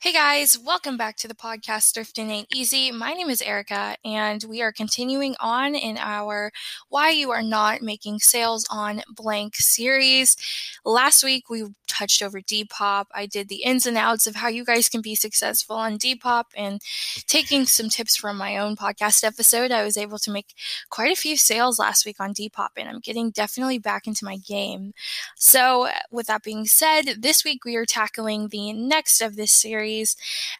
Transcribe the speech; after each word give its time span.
Hey 0.00 0.12
guys, 0.12 0.56
welcome 0.56 0.96
back 0.96 1.16
to 1.16 1.26
the 1.26 1.34
podcast 1.34 1.92
Thrifting 1.92 2.28
Ain't 2.30 2.54
Easy. 2.54 2.92
My 2.92 3.14
name 3.14 3.30
is 3.30 3.42
Erica, 3.42 3.96
and 4.04 4.44
we 4.48 4.62
are 4.62 4.70
continuing 4.70 5.34
on 5.40 5.74
in 5.74 5.98
our 5.98 6.52
Why 6.88 7.10
You 7.10 7.32
Are 7.32 7.42
Not 7.42 7.82
Making 7.82 8.20
Sales 8.20 8.64
on 8.70 9.02
Blank 9.12 9.56
series. 9.56 10.36
Last 10.84 11.24
week 11.24 11.50
we 11.50 11.64
touched 11.98 12.22
over 12.22 12.40
Depop. 12.40 13.06
I 13.12 13.26
did 13.26 13.48
the 13.48 13.62
ins 13.64 13.86
and 13.86 13.96
outs 13.96 14.26
of 14.26 14.36
how 14.36 14.48
you 14.48 14.64
guys 14.64 14.88
can 14.88 15.00
be 15.00 15.14
successful 15.14 15.76
on 15.76 15.98
Depop 15.98 16.44
and 16.56 16.80
taking 17.26 17.66
some 17.66 17.88
tips 17.88 18.16
from 18.16 18.36
my 18.36 18.56
own 18.56 18.76
podcast 18.76 19.24
episode. 19.24 19.70
I 19.72 19.84
was 19.84 19.96
able 19.96 20.18
to 20.20 20.30
make 20.30 20.54
quite 20.90 21.12
a 21.12 21.20
few 21.20 21.36
sales 21.36 21.78
last 21.78 22.06
week 22.06 22.20
on 22.20 22.34
Depop 22.34 22.68
and 22.76 22.88
I'm 22.88 23.00
getting 23.00 23.30
definitely 23.30 23.78
back 23.78 24.06
into 24.06 24.24
my 24.24 24.36
game. 24.36 24.92
So, 25.36 25.88
with 26.10 26.26
that 26.28 26.42
being 26.42 26.66
said, 26.66 27.16
this 27.18 27.44
week 27.44 27.64
we 27.64 27.76
are 27.76 27.86
tackling 27.86 28.48
the 28.48 28.72
next 28.72 29.20
of 29.20 29.36
this 29.36 29.52
series. 29.52 30.16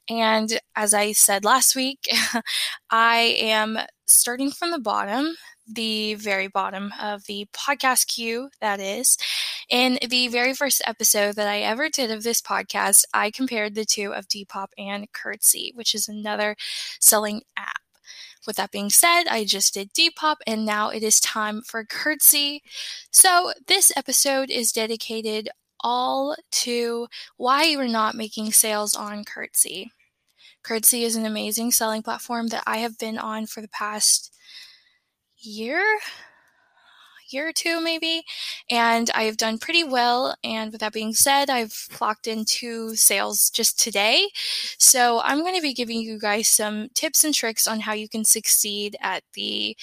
And 0.09 0.59
as 0.75 0.95
I 0.95 1.13
said 1.13 1.45
last 1.45 1.77
week, 1.77 2.09
I 2.91 3.37
am 3.39 3.79
starting 4.07 4.51
from 4.51 4.71
the 4.71 4.79
bottom 4.79 5.35
the 5.71 6.15
very 6.15 6.49
bottom 6.49 6.93
of 7.01 7.25
the 7.27 7.47
podcast 7.53 8.07
queue, 8.07 8.49
that 8.61 8.81
is. 8.81 9.19
In 9.69 9.99
the 10.09 10.29
very 10.29 10.55
first 10.55 10.81
episode 10.87 11.35
that 11.37 11.47
I 11.47 11.59
ever 11.61 11.91
did 11.91 12.11
of 12.11 12.23
this 12.23 12.41
podcast, 12.41 13.05
I 13.13 13.31
compared 13.31 13.75
the 13.75 13.85
two 13.85 14.15
of 14.15 14.27
Depop 14.27 14.69
and 14.79 15.13
Curtsy, 15.13 15.73
which 15.75 15.95
is 15.95 16.09
another 16.09 16.57
selling 17.01 17.43
app. 17.55 17.83
With 18.47 18.57
that 18.57 18.71
being 18.71 18.89
said, 18.89 19.25
I 19.29 19.45
just 19.45 19.75
did 19.75 19.93
Depop 19.93 20.37
and 20.47 20.65
now 20.65 20.89
it 20.89 21.03
is 21.03 21.21
time 21.21 21.61
for 21.61 21.85
Curtsy. 21.85 22.63
So, 23.11 23.53
this 23.67 23.93
episode 23.95 24.49
is 24.49 24.73
dedicated 24.73 25.51
all 25.81 26.35
to 26.51 27.07
why 27.37 27.65
you 27.65 27.79
are 27.79 27.87
not 27.87 28.15
making 28.15 28.53
sales 28.53 28.95
on 28.95 29.23
Curtsy. 29.23 29.93
Curtsy 30.63 31.05
is 31.05 31.15
an 31.15 31.27
amazing 31.27 31.73
selling 31.73 32.03
platform 32.03 32.47
that 32.49 32.65
I 32.67 32.79
have 32.79 32.97
been 32.97 33.19
on 33.19 33.45
for 33.45 33.61
the 33.61 33.69
past 33.69 34.35
year 35.37 35.85
year 37.33 37.49
or 37.49 37.53
two 37.53 37.81
maybe 37.81 38.23
and 38.71 39.11
i've 39.15 39.37
done 39.37 39.59
pretty 39.59 39.85
well 39.85 40.37
and 40.45 40.73
with 40.73 40.81
that 40.81 40.93
being 40.93 41.13
said 41.13 41.51
i've 41.51 41.87
clocked 41.91 42.27
in 42.27 42.45
two 42.45 42.95
sales 42.95 43.51
just 43.51 43.79
today. 43.81 44.29
So 44.79 45.21
i'm 45.25 45.41
going 45.41 45.55
to 45.57 45.63
be 45.63 45.75
giving 45.75 46.01
you 46.01 46.19
guys 46.19 46.49
some 46.49 46.89
tips 46.95 47.25
and 47.25 47.35
tricks 47.35 47.67
on 47.67 47.81
how 47.81 47.93
you 47.93 48.09
can 48.09 48.25
succeed 48.25 48.97
at 49.01 49.23
the 49.35 49.77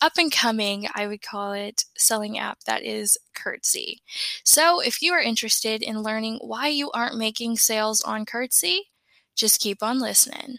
up 0.00 0.12
and 0.18 0.32
coming 0.32 0.86
i 0.94 1.06
would 1.06 1.22
call 1.22 1.52
it 1.52 1.84
selling 1.96 2.38
app 2.38 2.58
that 2.64 2.82
is 2.82 3.18
curtsy. 3.34 4.00
So 4.44 4.80
if 4.80 5.02
you 5.02 5.12
are 5.12 5.20
interested 5.20 5.82
in 5.82 6.02
learning 6.02 6.38
why 6.40 6.68
you 6.68 6.90
aren't 6.92 7.16
making 7.16 7.56
sales 7.56 8.02
on 8.02 8.24
curtsy 8.24 8.90
just 9.36 9.60
keep 9.60 9.82
on 9.82 9.98
listening 10.00 10.58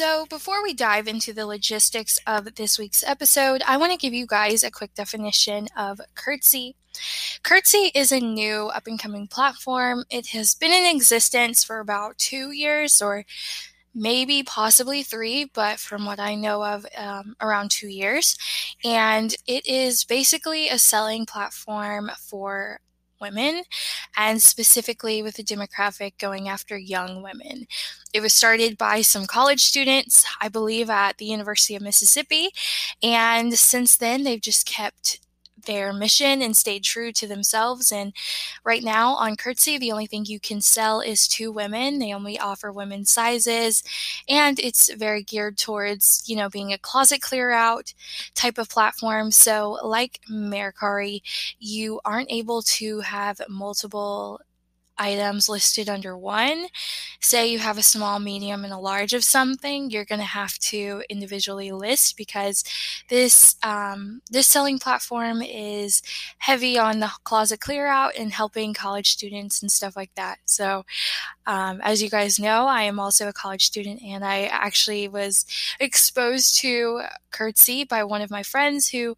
So, 0.00 0.24
before 0.24 0.62
we 0.62 0.72
dive 0.72 1.08
into 1.08 1.34
the 1.34 1.44
logistics 1.44 2.18
of 2.26 2.54
this 2.54 2.78
week's 2.78 3.04
episode, 3.04 3.60
I 3.68 3.76
want 3.76 3.92
to 3.92 3.98
give 3.98 4.14
you 4.14 4.26
guys 4.26 4.64
a 4.64 4.70
quick 4.70 4.94
definition 4.94 5.68
of 5.76 6.00
Curtsy. 6.14 6.74
Curtsy 7.42 7.92
is 7.94 8.10
a 8.10 8.18
new 8.18 8.68
up 8.68 8.86
and 8.86 8.98
coming 8.98 9.26
platform. 9.26 10.04
It 10.08 10.28
has 10.28 10.54
been 10.54 10.72
in 10.72 10.96
existence 10.96 11.62
for 11.62 11.80
about 11.80 12.16
two 12.16 12.50
years 12.50 13.02
or 13.02 13.26
maybe 13.94 14.42
possibly 14.42 15.02
three, 15.02 15.44
but 15.44 15.78
from 15.78 16.06
what 16.06 16.18
I 16.18 16.34
know 16.34 16.64
of, 16.64 16.86
um, 16.96 17.36
around 17.38 17.70
two 17.70 17.88
years. 17.88 18.38
And 18.82 19.34
it 19.46 19.66
is 19.66 20.04
basically 20.04 20.70
a 20.70 20.78
selling 20.78 21.26
platform 21.26 22.10
for 22.18 22.80
women, 23.20 23.62
and 24.16 24.42
specifically 24.42 25.22
with 25.22 25.36
the 25.36 25.44
demographic 25.44 26.18
going 26.18 26.48
after 26.48 26.76
young 26.76 27.22
women. 27.22 27.66
It 28.12 28.20
was 28.20 28.32
started 28.32 28.78
by 28.78 29.02
some 29.02 29.26
college 29.26 29.62
students, 29.62 30.24
I 30.40 30.48
believe, 30.48 30.90
at 30.90 31.18
the 31.18 31.26
University 31.26 31.74
of 31.76 31.82
Mississippi, 31.82 32.50
and 33.02 33.54
since 33.54 33.96
then 33.96 34.24
they've 34.24 34.40
just 34.40 34.66
kept 34.66 35.20
their 35.64 35.92
mission 35.92 36.42
and 36.42 36.56
stayed 36.56 36.84
true 36.84 37.12
to 37.12 37.26
themselves. 37.26 37.92
And 37.92 38.12
right 38.64 38.82
now 38.82 39.14
on 39.14 39.36
Curtsy, 39.36 39.78
the 39.78 39.92
only 39.92 40.06
thing 40.06 40.24
you 40.24 40.40
can 40.40 40.60
sell 40.60 41.00
is 41.00 41.28
to 41.28 41.52
women. 41.52 41.98
They 41.98 42.12
only 42.12 42.38
offer 42.38 42.72
women's 42.72 43.10
sizes, 43.10 43.82
and 44.28 44.58
it's 44.58 44.92
very 44.94 45.22
geared 45.22 45.58
towards, 45.58 46.22
you 46.26 46.36
know, 46.36 46.48
being 46.48 46.72
a 46.72 46.78
closet 46.78 47.20
clear 47.20 47.50
out 47.50 47.92
type 48.34 48.58
of 48.58 48.68
platform. 48.68 49.30
So, 49.30 49.78
like 49.84 50.20
Mercari, 50.30 51.22
you 51.58 52.00
aren't 52.04 52.30
able 52.30 52.62
to 52.62 53.00
have 53.00 53.40
multiple 53.48 54.40
items 55.00 55.48
listed 55.48 55.88
under 55.88 56.16
one. 56.16 56.66
Say 57.20 57.48
you 57.48 57.58
have 57.58 57.78
a 57.78 57.82
small, 57.82 58.20
medium, 58.20 58.64
and 58.64 58.72
a 58.72 58.78
large 58.78 59.14
of 59.14 59.24
something, 59.24 59.90
you're 59.90 60.04
going 60.04 60.20
to 60.20 60.24
have 60.24 60.58
to 60.58 61.02
individually 61.08 61.72
list 61.72 62.16
because 62.16 62.62
this 63.08 63.56
um, 63.62 64.20
this 64.30 64.46
selling 64.46 64.78
platform 64.78 65.42
is 65.42 66.02
heavy 66.38 66.78
on 66.78 67.00
the 67.00 67.10
closet 67.24 67.60
clear 67.60 67.86
out 67.86 68.12
and 68.16 68.32
helping 68.32 68.74
college 68.74 69.10
students 69.10 69.62
and 69.62 69.72
stuff 69.72 69.96
like 69.96 70.14
that. 70.14 70.38
So, 70.44 70.84
um, 71.46 71.80
as 71.82 72.02
you 72.02 72.10
guys 72.10 72.38
know, 72.38 72.66
I 72.66 72.82
am 72.82 73.00
also 73.00 73.28
a 73.28 73.32
college 73.32 73.64
student, 73.64 74.02
and 74.02 74.24
I 74.24 74.44
actually 74.44 75.08
was 75.08 75.46
exposed 75.80 76.60
to 76.60 77.02
Curtsy 77.30 77.84
by 77.84 78.04
one 78.04 78.22
of 78.22 78.30
my 78.30 78.42
friends 78.42 78.88
who 78.90 79.16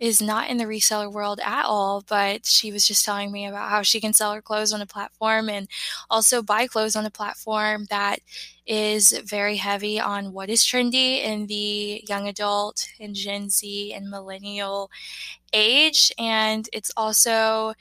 is 0.00 0.22
not 0.22 0.48
in 0.48 0.58
the 0.58 0.64
reseller 0.64 1.12
world 1.12 1.40
at 1.44 1.64
all, 1.64 2.04
but 2.08 2.46
she 2.46 2.70
was 2.70 2.86
just 2.86 3.04
telling 3.04 3.32
me 3.32 3.46
about 3.46 3.70
how 3.70 3.82
she 3.82 4.00
can 4.00 4.12
sell 4.12 4.32
her 4.32 4.42
clothes 4.42 4.72
on 4.72 4.80
a 4.80 4.86
platform 4.86 5.48
and 5.48 5.68
also 6.08 6.42
buy 6.42 6.66
clothes 6.66 6.96
on 6.96 7.04
a 7.04 7.10
platform 7.10 7.86
that 7.90 8.20
is 8.66 9.12
very 9.24 9.56
heavy 9.56 9.98
on 9.98 10.32
what 10.32 10.50
is 10.50 10.62
trendy 10.62 11.22
in 11.24 11.46
the 11.46 12.04
young 12.08 12.28
adult 12.28 12.88
and 13.00 13.14
Gen 13.14 13.50
Z 13.50 13.92
and 13.92 14.10
millennial 14.10 14.90
age. 15.52 16.12
And 16.18 16.68
it's 16.72 16.92
also 16.96 17.74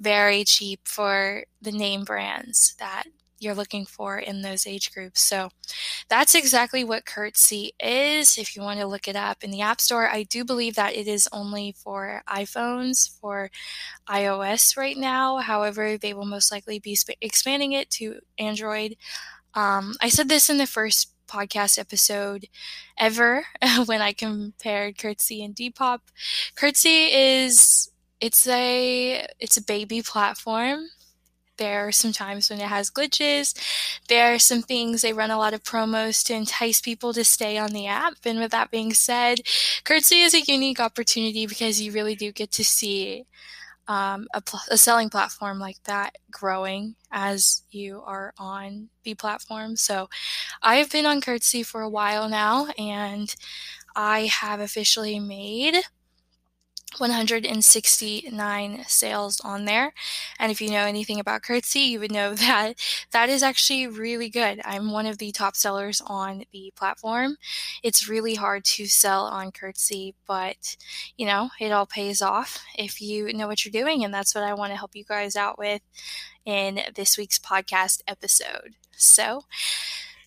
very 0.00 0.44
cheap 0.44 0.80
for 0.84 1.44
the 1.60 1.72
name 1.72 2.04
brands 2.04 2.74
that 2.78 3.04
you're 3.40 3.54
looking 3.54 3.86
for 3.86 4.18
in 4.18 4.42
those 4.42 4.66
age 4.66 4.92
groups. 4.92 5.22
So 5.22 5.50
that's 6.08 6.34
exactly 6.34 6.84
what 6.84 7.06
Curtsy 7.06 7.72
is. 7.80 8.38
If 8.38 8.54
you 8.54 8.62
want 8.62 8.80
to 8.80 8.86
look 8.86 9.08
it 9.08 9.16
up 9.16 9.42
in 9.42 9.50
the 9.50 9.62
App 9.62 9.80
Store, 9.80 10.08
I 10.08 10.22
do 10.22 10.44
believe 10.44 10.76
that 10.76 10.94
it 10.94 11.08
is 11.08 11.28
only 11.32 11.74
for 11.76 12.22
iPhones, 12.28 13.18
for 13.20 13.50
iOS 14.08 14.76
right 14.76 14.96
now. 14.96 15.38
However, 15.38 15.96
they 15.96 16.14
will 16.14 16.26
most 16.26 16.52
likely 16.52 16.78
be 16.78 16.96
expanding 17.20 17.72
it 17.72 17.90
to 17.92 18.20
Android. 18.38 18.96
Um, 19.54 19.94
I 20.00 20.08
said 20.08 20.28
this 20.28 20.50
in 20.50 20.58
the 20.58 20.66
first 20.66 21.14
podcast 21.26 21.78
episode 21.78 22.46
ever 22.98 23.46
when 23.86 24.02
I 24.02 24.12
compared 24.12 24.98
Curtsy 24.98 25.42
and 25.42 25.54
Depop. 25.54 26.00
Curtsy 26.56 27.12
is 27.12 27.90
it's 28.20 28.46
a 28.46 29.26
it's 29.38 29.56
a 29.56 29.62
baby 29.62 30.02
platform 30.02 30.88
there 31.60 31.86
are 31.86 31.92
some 31.92 32.12
times 32.12 32.50
when 32.50 32.58
it 32.58 32.66
has 32.66 32.90
glitches. 32.90 33.54
There 34.08 34.34
are 34.34 34.38
some 34.38 34.62
things 34.62 35.02
they 35.02 35.12
run 35.12 35.30
a 35.30 35.38
lot 35.38 35.54
of 35.54 35.62
promos 35.62 36.24
to 36.24 36.34
entice 36.34 36.80
people 36.80 37.12
to 37.12 37.22
stay 37.22 37.58
on 37.58 37.70
the 37.70 37.86
app. 37.86 38.14
And 38.24 38.40
with 38.40 38.50
that 38.50 38.70
being 38.70 38.94
said, 38.94 39.40
Curtsy 39.84 40.22
is 40.22 40.34
a 40.34 40.40
unique 40.40 40.80
opportunity 40.80 41.46
because 41.46 41.80
you 41.80 41.92
really 41.92 42.14
do 42.16 42.32
get 42.32 42.50
to 42.52 42.64
see 42.64 43.26
um, 43.88 44.26
a, 44.32 44.40
pl- 44.40 44.60
a, 44.70 44.78
selling 44.78 45.10
platform 45.10 45.58
like 45.58 45.82
that 45.84 46.16
growing 46.30 46.94
as 47.10 47.62
you 47.70 48.02
are 48.06 48.32
on 48.38 48.88
the 49.02 49.14
platform. 49.14 49.76
So 49.76 50.08
I've 50.62 50.90
been 50.90 51.06
on 51.06 51.20
Curtsy 51.20 51.62
for 51.62 51.82
a 51.82 51.88
while 51.88 52.28
now 52.28 52.68
and 52.78 53.34
I 53.96 54.26
have 54.26 54.60
officially 54.60 55.18
made 55.18 55.82
169 56.98 58.84
sales 58.86 59.40
on 59.40 59.64
there. 59.64 59.92
And 60.38 60.50
if 60.50 60.60
you 60.60 60.70
know 60.70 60.84
anything 60.84 61.20
about 61.20 61.42
Curtsy, 61.42 61.80
you 61.80 62.00
would 62.00 62.12
know 62.12 62.34
that 62.34 62.78
that 63.12 63.28
is 63.28 63.42
actually 63.42 63.86
really 63.86 64.28
good. 64.28 64.60
I'm 64.64 64.90
one 64.90 65.06
of 65.06 65.18
the 65.18 65.32
top 65.32 65.56
sellers 65.56 66.02
on 66.06 66.44
the 66.52 66.72
platform. 66.76 67.36
It's 67.82 68.08
really 68.08 68.34
hard 68.34 68.64
to 68.66 68.86
sell 68.86 69.24
on 69.24 69.52
Curtsy, 69.52 70.14
but 70.26 70.76
you 71.16 71.26
know, 71.26 71.50
it 71.60 71.72
all 71.72 71.86
pays 71.86 72.22
off 72.22 72.62
if 72.76 73.00
you 73.00 73.32
know 73.32 73.46
what 73.46 73.64
you're 73.64 73.72
doing. 73.72 74.04
And 74.04 74.12
that's 74.12 74.34
what 74.34 74.44
I 74.44 74.54
want 74.54 74.72
to 74.72 74.76
help 74.76 74.94
you 74.94 75.04
guys 75.04 75.36
out 75.36 75.58
with 75.58 75.82
in 76.44 76.80
this 76.94 77.16
week's 77.16 77.38
podcast 77.38 78.02
episode. 78.08 78.74
So, 78.96 79.44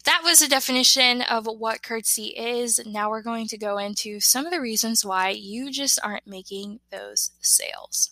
that 0.06 0.22
was 0.24 0.42
a 0.42 0.50
definition 0.50 1.22
of 1.22 1.46
what 1.46 1.82
curtsy 1.82 2.34
is. 2.36 2.82
Now 2.86 3.10
we're 3.10 3.22
going 3.22 3.48
to 3.48 3.58
go 3.58 3.78
into 3.78 4.20
some 4.20 4.46
of 4.46 4.52
the 4.52 4.62
reasons 4.62 5.06
why 5.06 5.30
you 5.30 5.72
just 5.72 6.00
aren't 6.04 6.28
making 6.28 6.80
those 6.92 7.32
sales. 7.40 8.12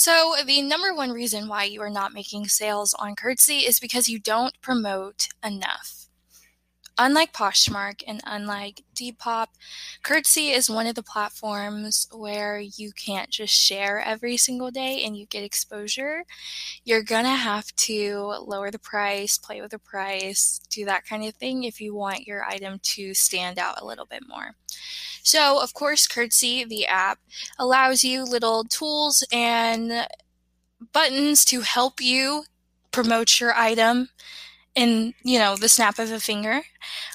So, 0.00 0.36
the 0.46 0.62
number 0.62 0.94
one 0.94 1.10
reason 1.10 1.48
why 1.48 1.64
you 1.64 1.82
are 1.82 1.90
not 1.90 2.12
making 2.14 2.46
sales 2.48 2.94
on 2.94 3.16
Curtsy 3.16 3.66
is 3.66 3.80
because 3.80 4.08
you 4.08 4.20
don't 4.20 4.54
promote 4.62 5.26
enough. 5.44 5.97
Unlike 7.00 7.32
Poshmark 7.32 8.02
and 8.08 8.20
unlike 8.26 8.82
Depop, 8.92 9.46
Curtsy 10.02 10.48
is 10.48 10.68
one 10.68 10.88
of 10.88 10.96
the 10.96 11.02
platforms 11.02 12.08
where 12.10 12.58
you 12.58 12.90
can't 12.90 13.30
just 13.30 13.54
share 13.54 14.00
every 14.00 14.36
single 14.36 14.72
day 14.72 15.04
and 15.04 15.16
you 15.16 15.24
get 15.26 15.44
exposure. 15.44 16.24
You're 16.84 17.04
gonna 17.04 17.36
have 17.36 17.74
to 17.76 18.34
lower 18.44 18.72
the 18.72 18.80
price, 18.80 19.38
play 19.38 19.60
with 19.60 19.70
the 19.70 19.78
price, 19.78 20.60
do 20.70 20.84
that 20.86 21.06
kind 21.06 21.24
of 21.24 21.36
thing 21.36 21.62
if 21.62 21.80
you 21.80 21.94
want 21.94 22.26
your 22.26 22.44
item 22.44 22.80
to 22.80 23.14
stand 23.14 23.60
out 23.60 23.80
a 23.80 23.86
little 23.86 24.06
bit 24.06 24.26
more. 24.26 24.56
So, 25.22 25.62
of 25.62 25.74
course, 25.74 26.08
Curtsy, 26.08 26.64
the 26.64 26.86
app, 26.86 27.20
allows 27.60 28.02
you 28.02 28.24
little 28.24 28.64
tools 28.64 29.24
and 29.30 30.08
buttons 30.92 31.44
to 31.44 31.60
help 31.60 32.00
you 32.00 32.44
promote 32.90 33.38
your 33.38 33.54
item 33.54 34.08
in 34.78 35.12
you 35.24 35.40
know 35.40 35.56
the 35.56 35.68
snap 35.68 35.98
of 35.98 36.12
a 36.12 36.20
finger. 36.20 36.62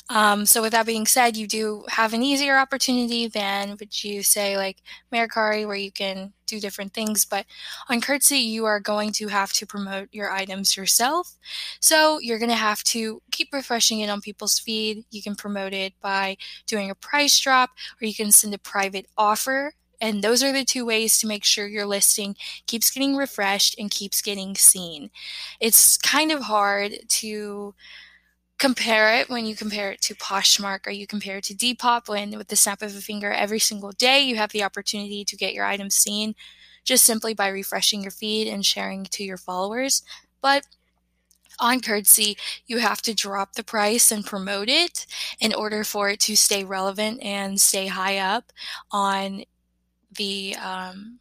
Um, 0.10 0.45
so 0.45 0.62
with 0.62 0.74
that 0.74 0.86
being 0.86 1.06
said, 1.06 1.38
you 1.38 1.48
do 1.48 1.86
have 1.88 2.13
an 2.13 2.21
easier 2.21 2.57
opportunity 2.57 3.27
than 3.27 3.77
would 3.80 4.04
you 4.04 4.21
say 4.21 4.57
like 4.57 4.80
Mercari, 5.13 5.65
where 5.65 5.77
you 5.77 5.92
can 5.92 6.33
do 6.45 6.60
different 6.60 6.94
things. 6.94 7.24
But 7.24 7.45
on 7.89 8.01
Curtsy, 8.01 8.38
you 8.39 8.65
are 8.65 8.81
going 8.81 9.13
to 9.13 9.30
have 9.30 9.54
to 9.54 9.65
promote 9.65 10.10
your 10.12 10.30
items 10.30 10.75
yourself. 10.75 11.38
So 11.80 12.19
you're 12.19 12.38
going 12.38 12.50
to 12.50 12.56
have 12.56 12.83
to 12.95 13.21
keep 13.31 13.54
refreshing 13.54 14.01
it 14.01 14.10
on 14.10 14.19
people's 14.19 14.60
feed. 14.60 15.06
You 15.10 15.24
can 15.24 15.36
promote 15.36 15.74
it 15.74 15.94
by 16.01 16.36
doing 16.68 16.89
a 16.89 16.95
price 16.95 17.39
drop, 17.39 17.69
or 18.01 18.06
you 18.06 18.13
can 18.13 18.31
send 18.31 18.54
a 18.54 18.57
private 18.60 19.07
offer 19.18 19.74
and 20.04 20.22
those 20.22 20.44
are 20.44 20.52
the 20.52 20.66
two 20.66 20.86
ways 20.86 21.18
to 21.18 21.28
make 21.28 21.46
sure 21.46 21.66
your 21.66 21.86
listing 21.86 22.36
keeps 22.68 22.92
getting 22.92 23.16
refreshed 23.16 23.80
and 23.80 23.90
keeps 23.90 24.22
getting 24.22 24.54
seen. 24.54 25.10
It's 25.62 25.96
kind 25.96 26.30
of 26.30 26.42
hard 26.42 26.98
to 27.08 27.74
compare 28.60 29.18
it 29.18 29.30
when 29.30 29.46
you 29.46 29.56
compare 29.56 29.92
it 29.92 30.02
to 30.02 30.14
Poshmark 30.16 30.86
or 30.86 30.92
you 30.92 31.08
compare 31.08 31.38
it 31.38 31.46
to 31.46 31.56
Depop 31.56 32.10
when 32.10 32.38
with 32.38 32.50
the 32.50 32.58
snap 32.58 32.82
of 32.82 32.94
a 32.94 33.00
finger 33.00 33.32
every 33.32 33.60
single 33.60 33.94
day 33.94 34.20
you 34.20 34.36
have 34.36 34.52
the 34.52 34.64
opportunity 34.64 35.24
to 35.24 35.38
get 35.38 35.54
your 35.54 35.66
items 35.66 35.96
seen 35.96 36.36
just 36.84 37.06
simply 37.06 37.34
by 37.34 37.48
refreshing 37.48 38.02
your 38.02 38.12
feed 38.12 38.50
and 38.50 38.66
sharing 38.66 39.06
to 39.06 39.24
your 39.24 39.38
followers. 39.38 40.04
But 40.42 40.68
on 41.62 41.80
Curtsy, 41.80 42.36
you 42.68 42.80
have 42.80 43.02
to 43.04 43.14
drop 43.14 43.54
the 43.54 43.64
price 43.64 44.12
and 44.12 44.26
promote 44.26 44.68
it 44.68 45.06
in 45.40 45.54
order 45.54 45.86
for 45.86 46.10
it 46.10 46.20
to 46.22 46.36
stay 46.36 46.66
relevant 46.66 47.24
and 47.24 47.62
stay 47.62 47.88
high 47.88 48.18
up 48.18 48.52
on 48.92 49.46
the 50.15 50.56
um, 50.56 51.19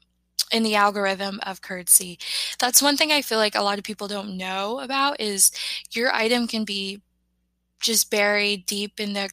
in 0.53 0.63
the 0.63 0.75
algorithm 0.75 1.41
of 1.45 1.63
Curtsy. 1.63 2.19
That's 2.59 2.83
one 2.83 2.97
thing 2.97 3.11
I 3.11 3.23
feel 3.23 3.39
like 3.39 3.55
a 3.55 3.63
lot 3.63 3.79
of 3.79 3.85
people 3.85 4.07
don't 4.07 4.37
know 4.37 4.81
about 4.81 5.21
is 5.21 5.51
your 5.91 6.13
item 6.13 6.47
can 6.47 6.65
be 6.65 7.01
just 7.81 8.11
buried 8.11 8.67
deep 8.67 9.01
in 9.01 9.15
the 9.15 9.31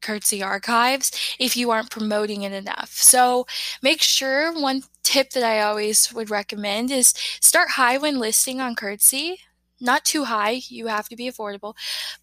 Curtsy 0.00 0.42
archives 0.42 1.36
if 1.38 1.56
you 1.56 1.70
aren't 1.70 1.90
promoting 1.90 2.42
it 2.42 2.52
enough. 2.52 2.90
So 2.90 3.46
make 3.82 4.02
sure 4.02 4.52
one 4.52 4.82
tip 5.04 5.30
that 5.30 5.44
I 5.44 5.60
always 5.60 6.12
would 6.12 6.28
recommend 6.28 6.90
is 6.90 7.14
start 7.40 7.70
high 7.70 7.98
when 7.98 8.18
listing 8.18 8.60
on 8.60 8.74
Curtsy. 8.74 9.38
Not 9.80 10.04
too 10.04 10.24
high, 10.24 10.62
you 10.68 10.88
have 10.88 11.08
to 11.08 11.16
be 11.16 11.30
affordable, 11.30 11.74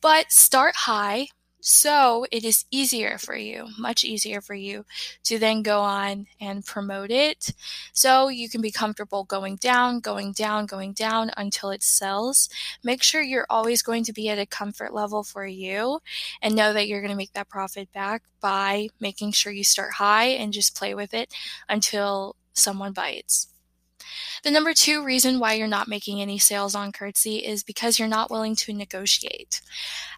but 0.02 0.32
start 0.32 0.76
high 0.76 1.28
so 1.62 2.26
it 2.32 2.46
is 2.46 2.66
easier 2.72 3.18
for 3.18 3.36
you, 3.36 3.68
much 3.78 4.04
easier 4.04 4.40
for 4.42 4.56
you 4.56 4.86
to 5.24 5.38
then 5.38 5.62
go 5.62 5.82
on 5.82 6.28
and 6.40 6.66
promote 6.66 7.12
it. 7.12 7.54
So 7.94 8.30
you 8.30 8.50
can 8.50 8.62
be 8.62 8.72
comfortable 8.72 9.26
going 9.26 9.58
down, 9.58 10.00
going 10.00 10.32
down, 10.32 10.66
going 10.66 10.94
down 10.94 11.32
until 11.36 11.72
it 11.72 11.84
sells. 11.84 12.50
Make 12.84 13.04
sure 13.04 13.22
you're 13.22 13.46
always 13.50 13.82
going 13.82 14.06
to 14.06 14.14
be 14.14 14.30
at 14.30 14.40
a 14.40 14.46
comfort 14.46 14.94
level 14.94 15.24
for 15.24 15.46
you 15.46 16.00
and 16.42 16.56
know 16.56 16.72
that 16.74 16.88
you're 16.88 17.02
going 17.02 17.12
to 17.12 17.18
make 17.18 17.34
that 17.34 17.50
profit 17.50 17.92
back 17.92 18.24
by 18.40 18.88
making 19.00 19.34
sure 19.34 19.52
you 19.52 19.64
start 19.64 19.94
high 19.94 20.28
and 20.28 20.54
just 20.54 20.78
play 20.78 20.94
with 20.96 21.14
it 21.14 21.34
until 21.68 22.36
someone 22.54 22.94
bites. 22.94 23.48
The 24.44 24.52
number 24.52 24.74
two 24.74 25.04
reason 25.04 25.40
why 25.40 25.54
you're 25.54 25.68
not 25.68 25.88
making 25.88 26.22
any 26.22 26.38
sales 26.38 26.76
on 26.76 26.92
Curtsy 26.92 27.38
is 27.38 27.64
because 27.64 28.00
you're 28.00 28.08
not 28.08 28.32
willing 28.32 28.56
to 28.58 28.74
negotiate. 28.74 29.62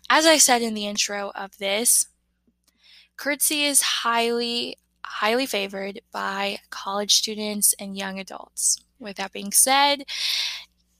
As 0.09 0.25
I 0.25 0.37
said 0.37 0.61
in 0.61 0.73
the 0.73 0.87
intro 0.87 1.31
of 1.35 1.57
this, 1.57 2.07
Curtsy 3.17 3.63
is 3.63 3.81
highly, 3.81 4.77
highly 5.05 5.45
favored 5.45 6.01
by 6.11 6.59
college 6.69 7.15
students 7.15 7.73
and 7.79 7.97
young 7.97 8.19
adults. 8.19 8.79
With 8.99 9.17
that 9.17 9.31
being 9.31 9.51
said, 9.51 10.03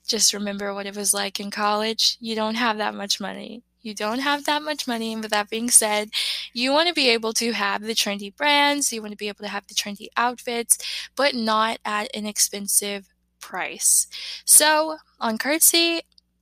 just 0.07 0.33
remember 0.33 0.73
what 0.73 0.85
it 0.85 0.95
was 0.95 1.13
like 1.13 1.39
in 1.39 1.51
college. 1.51 2.17
You 2.19 2.35
don't 2.35 2.55
have 2.55 2.77
that 2.77 2.93
much 2.93 3.19
money. 3.19 3.63
You 3.81 3.93
don't 3.93 4.19
have 4.19 4.45
that 4.45 4.61
much 4.61 4.87
money. 4.87 5.13
And 5.13 5.21
with 5.21 5.31
that 5.31 5.49
being 5.49 5.69
said, 5.69 6.09
you 6.53 6.71
want 6.71 6.87
to 6.87 6.93
be 6.93 7.09
able 7.09 7.33
to 7.33 7.51
have 7.51 7.81
the 7.81 7.93
trendy 7.93 8.35
brands, 8.35 8.91
you 8.91 9.01
want 9.01 9.11
to 9.11 9.17
be 9.17 9.27
able 9.27 9.43
to 9.43 9.49
have 9.49 9.67
the 9.67 9.73
trendy 9.73 10.07
outfits, 10.17 10.77
but 11.15 11.35
not 11.35 11.79
at 11.85 12.15
an 12.15 12.25
expensive 12.25 13.07
price. 13.39 14.07
So 14.45 14.97
on 15.19 15.37
Curtsy, 15.37 16.01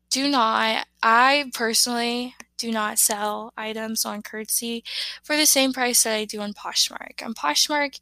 do 0.09 0.27
not, 0.27 0.86
I 1.01 1.51
personally 1.53 2.36
do 2.60 2.72
not 2.72 3.00
sell 3.00 3.54
items 3.58 4.06
on 4.06 4.22
Curtsy 4.22 4.84
for 5.24 5.36
the 5.36 5.46
same 5.46 5.74
price 5.74 6.04
that 6.04 6.14
I 6.14 6.26
do 6.26 6.42
on 6.42 6.54
Poshmark. 6.54 7.24
On 7.26 7.34
Poshmark, 7.34 8.00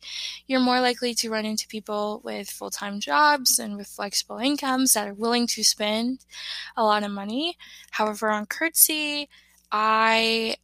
you're 0.47 0.59
more 0.59 0.81
likely 0.81 1.13
to 1.15 1.29
run 1.29 1.45
into 1.45 1.67
people 1.67 2.21
with 2.25 2.49
full 2.49 2.71
time 2.71 2.99
jobs 2.99 3.59
and 3.59 3.77
with 3.77 3.87
flexible 3.87 4.39
incomes 4.39 4.93
that 4.93 5.07
are 5.07 5.13
willing 5.13 5.47
to 5.47 5.63
spend 5.63 6.25
a 6.75 6.83
lot 6.83 7.03
of 7.03 7.11
money. 7.11 7.57
However, 7.91 8.29
on 8.29 8.47
Curtsy, 8.47 9.29
I 9.71 10.55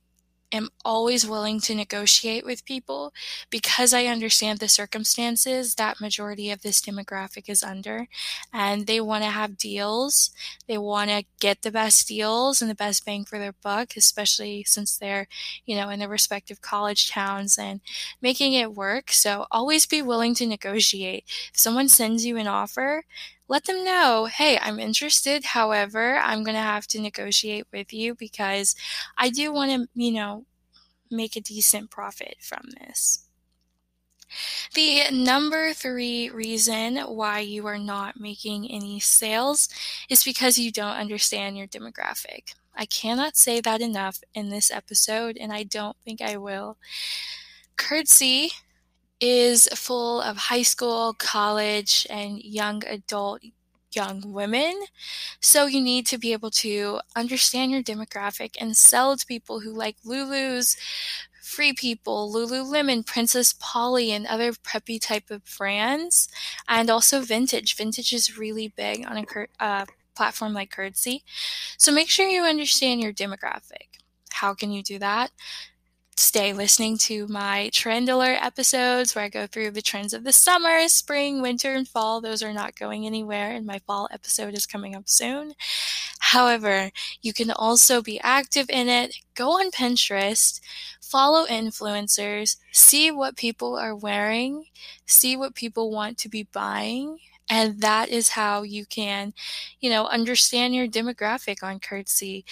am 0.54 0.70
always 0.86 1.28
willing 1.28 1.60
to 1.62 1.76
negotiate 1.76 2.46
with 2.46 2.64
people 2.66 3.14
because 3.50 3.94
I 3.94 4.06
understand 4.06 4.60
the 4.60 4.70
circumstances 4.70 5.76
that 5.76 6.00
majority 6.00 6.52
of 6.52 6.62
this 6.62 6.80
demographic 6.82 7.50
is 7.50 7.64
under 7.64 8.08
and 8.54 8.88
they 8.88 9.02
want 9.02 9.24
to 9.24 9.30
have 9.30 9.58
deals. 9.58 10.32
They 10.68 10.78
want 10.78 11.10
to 11.10 11.26
get 11.40 11.64
the 11.64 11.72
best 11.72 12.08
deals 12.08 12.62
and 12.62 12.70
the 12.70 12.76
best 12.76 13.06
bang 13.06 13.26
for 13.26 13.40
their 13.40 13.54
buck, 13.54 13.98
especially 13.98 14.64
since 14.64 14.98
they're, 14.98 15.28
you 15.66 15.76
know, 15.76 15.90
in 15.90 16.00
their 16.00 16.10
respective 16.10 16.62
college 16.62 17.10
towns 17.10 17.58
and 17.58 17.82
making 18.22 18.54
it 18.54 18.74
work. 18.76 19.12
So 19.12 19.46
always 19.52 19.86
be 19.86 20.02
willing 20.02 20.36
to 20.36 20.46
negotiate. 20.48 21.26
If 21.54 21.60
someone 21.60 21.90
sends 21.90 22.26
you 22.26 22.38
an 22.38 22.48
offer, 22.48 23.04
let 23.48 23.66
them 23.66 23.84
know, 23.84 24.26
hey, 24.26 24.58
I'm 24.62 24.80
interested. 24.80 25.44
However, 25.44 26.18
I'm 26.18 26.44
going 26.44 26.56
to 26.56 26.62
have 26.62 26.88
to 26.88 27.02
negotiate 27.02 27.66
with 27.72 27.94
you 27.94 28.16
because 28.16 28.76
I 29.18 29.30
do 29.30 29.52
want 29.52 29.72
to, 29.72 29.88
you 29.94 30.12
know, 30.12 30.46
make 31.12 31.36
a 31.36 31.42
decent 31.42 31.90
profit 31.92 32.38
from 32.40 32.70
this. 32.80 33.28
The 34.74 35.04
number 35.12 35.74
three 35.74 36.30
reason 36.30 36.98
why 36.98 37.40
you 37.40 37.68
are 37.68 37.78
not 37.78 38.20
making 38.20 38.72
any 38.72 39.00
sales 39.00 39.70
is 40.10 40.24
because 40.24 40.58
you 40.58 40.72
don't 40.72 40.96
understand 40.96 41.58
your 41.58 41.68
demographic. 41.68 42.56
I 42.76 42.86
cannot 42.86 43.38
say 43.38 43.62
that 43.62 43.82
enough 43.82 44.20
in 44.34 44.50
this 44.50 44.72
episode, 44.72 45.38
and 45.40 45.54
I 45.54 45.64
don't 45.64 45.98
think 46.04 46.22
I 46.22 46.38
will. 46.38 46.78
Curtsy 47.76 48.52
is 49.24 49.70
full 49.74 50.20
of 50.20 50.36
high 50.36 50.64
school, 50.64 51.14
college, 51.18 52.06
and 52.10 52.44
young 52.44 52.84
adult 52.86 53.42
young 53.96 54.34
women. 54.34 54.74
So 55.40 55.66
you 55.66 55.80
need 55.80 56.06
to 56.08 56.18
be 56.18 56.34
able 56.34 56.52
to 56.52 57.00
understand 57.16 57.72
your 57.72 57.84
demographic 57.84 58.56
and 58.60 58.76
sell 58.76 59.16
to 59.16 59.26
people 59.26 59.62
who 59.62 59.72
like 59.72 59.96
Lulu's, 60.04 60.76
Free 61.42 61.72
People, 61.72 62.34
Lululemon, 62.34 63.06
Princess 63.06 63.54
Polly, 63.60 64.12
and 64.12 64.28
other 64.28 64.52
preppy 64.52 65.00
type 65.00 65.30
of 65.30 65.42
brands, 65.58 66.28
and 66.68 66.90
also 66.90 67.22
vintage. 67.22 67.78
Vintage 67.78 68.12
is 68.12 68.38
really 68.38 68.74
big 68.76 69.06
on 69.06 69.18
a 69.18 69.64
uh, 69.64 69.86
platform 70.16 70.54
like 70.54 70.72
Curtsy. 70.72 71.24
So 71.78 71.94
make 71.94 72.10
sure 72.10 72.28
you 72.28 72.44
understand 72.44 73.00
your 73.00 73.14
demographic. 73.14 74.02
How 74.32 74.54
can 74.54 74.72
you 74.72 74.84
do 74.84 75.00
that? 75.00 75.32
Stay 76.16 76.54
listening 76.54 76.98
to 77.00 77.28
my 77.28 77.70
trend 77.74 78.10
alert 78.10 78.40
episodes 78.42 79.16
where 79.16 79.26
I 79.26 79.30
go 79.30 79.48
through 79.48 79.72
the 79.72 79.82
trends 79.82 80.14
of 80.14 80.24
the 80.24 80.32
summer, 80.32 80.88
spring, 80.88 81.42
winter, 81.42 81.74
and 81.74 81.88
fall. 81.88 82.22
Those 82.22 82.44
are 82.44 82.54
not 82.54 82.76
going 82.76 83.06
anywhere, 83.06 83.52
and 83.52 83.66
my 83.66 83.80
fall 83.80 84.08
episode 84.12 84.54
is 84.54 84.66
coming 84.66 84.96
up 84.96 85.10
soon. 85.10 85.54
However, 86.20 86.92
you 87.22 87.34
can 87.34 87.52
also 87.52 88.02
be 88.02 88.20
active 88.22 88.68
in 88.70 88.90
it. 88.90 89.16
Go 89.36 89.52
on 89.52 89.72
Pinterest, 89.72 90.60
follow 91.02 91.46
influencers, 91.46 92.58
see 92.72 93.12
what 93.12 93.36
people 93.36 93.76
are 93.78 93.96
wearing, 93.96 94.66
see 95.06 95.38
what 95.38 95.56
people 95.56 95.92
want 95.92 96.18
to 96.20 96.30
be 96.30 96.48
buying. 96.52 97.20
And 97.50 97.82
that 97.82 98.10
is 98.10 98.30
how 98.30 98.64
you 98.64 98.86
can, 98.86 99.34
you 99.80 99.90
know, 99.90 100.06
understand 100.08 100.74
your 100.74 100.88
demographic 100.88 101.62
on 101.62 101.80
Curtsy 101.80 102.46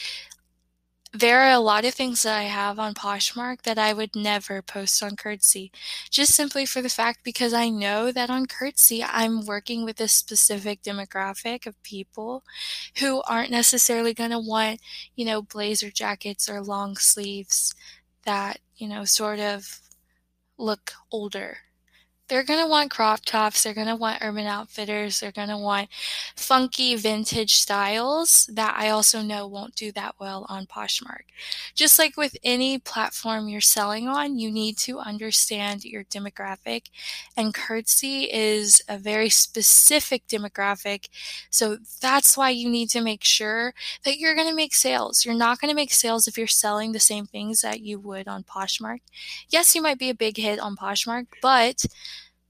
there 1.14 1.42
are 1.42 1.52
a 1.52 1.60
lot 1.60 1.84
of 1.84 1.94
things 1.94 2.24
that 2.24 2.38
I 2.38 2.44
have 2.44 2.80
on 2.80 2.94
Poshmark 2.94 3.64
that 3.64 3.78
I 3.78 3.92
would 3.94 4.16
never 4.16 4.62
post 4.62 5.04
on 5.04 5.18
Curtsy, 5.18 5.72
just 6.10 6.34
simply 6.34 6.66
for 6.66 6.82
the 6.82 6.90
fact 6.90 7.24
because 7.24 7.54
I 7.54 7.70
know 7.70 8.12
that 8.14 8.30
on 8.30 8.46
Curtsy 8.46 9.04
I'm 9.04 9.46
working 9.46 9.84
with 9.84 10.00
a 10.00 10.08
specific 10.08 10.82
demographic 10.84 11.66
of 11.66 11.82
people 11.84 12.44
who 13.00 13.22
aren't 13.24 13.52
necessarily 13.52 14.14
going 14.14 14.32
to 14.32 14.40
want, 14.40 14.80
you 15.16 15.26
know, 15.26 15.42
blazer 15.42 15.92
jackets 15.92 16.50
or 16.50 16.62
long 16.62 16.96
sleeves 16.96 17.76
that, 18.24 18.60
you 18.78 18.88
know, 18.88 19.04
sort 19.04 19.40
of 19.40 19.82
look 20.58 20.94
older 21.12 21.58
they're 22.32 22.44
going 22.44 22.64
to 22.64 22.70
want 22.70 22.90
crop 22.90 23.26
tops. 23.26 23.62
They're 23.62 23.74
going 23.74 23.88
to 23.88 23.96
want 23.98 24.20
Urban 24.22 24.48
Outfitters. 24.48 25.20
They're 25.20 25.34
going 25.34 25.50
to 25.50 25.58
want 25.58 25.90
funky 26.38 26.96
vintage 26.96 27.56
styles 27.56 28.50
that 28.54 28.74
I 28.78 28.88
also 28.88 29.22
know 29.22 29.46
won't 29.46 29.76
do 29.76 29.92
that 29.92 30.16
well 30.18 30.46
on 30.48 30.66
Poshmark. 30.66 31.24
Just 31.76 32.00
like 32.00 32.16
with 32.16 32.38
any 32.42 32.80
platform 32.80 33.50
you're 33.50 33.60
selling 33.60 34.08
on, 34.08 34.40
you 34.40 34.50
need 34.50 34.78
to 34.78 35.00
understand 35.00 35.84
your 35.84 36.06
demographic. 36.06 36.86
And 37.36 37.54
Curtsy 37.54 38.32
is 38.32 38.82
a 38.88 38.98
very 38.98 39.28
specific 39.28 40.26
demographic. 40.30 41.10
So 41.50 41.80
that's 42.00 42.38
why 42.38 42.52
you 42.52 42.70
need 42.70 42.90
to 42.92 43.02
make 43.02 43.26
sure 43.26 43.74
that 44.06 44.20
you're 44.20 44.36
going 44.36 44.48
to 44.48 44.56
make 44.56 44.74
sales. 44.74 45.26
You're 45.26 45.36
not 45.36 45.60
going 45.60 45.70
to 45.70 45.76
make 45.76 45.92
sales 45.92 46.30
if 46.30 46.38
you're 46.38 46.48
selling 46.48 46.94
the 46.94 47.00
same 47.02 47.26
things 47.26 47.60
that 47.60 47.82
you 47.82 48.00
would 48.00 48.30
on 48.30 48.44
Poshmark. 48.44 49.00
Yes, 49.50 49.76
you 49.76 49.82
might 49.82 50.00
be 50.00 50.10
a 50.10 50.16
big 50.16 50.38
hit 50.38 50.60
on 50.60 50.78
Poshmark, 50.78 51.28
but 51.42 51.84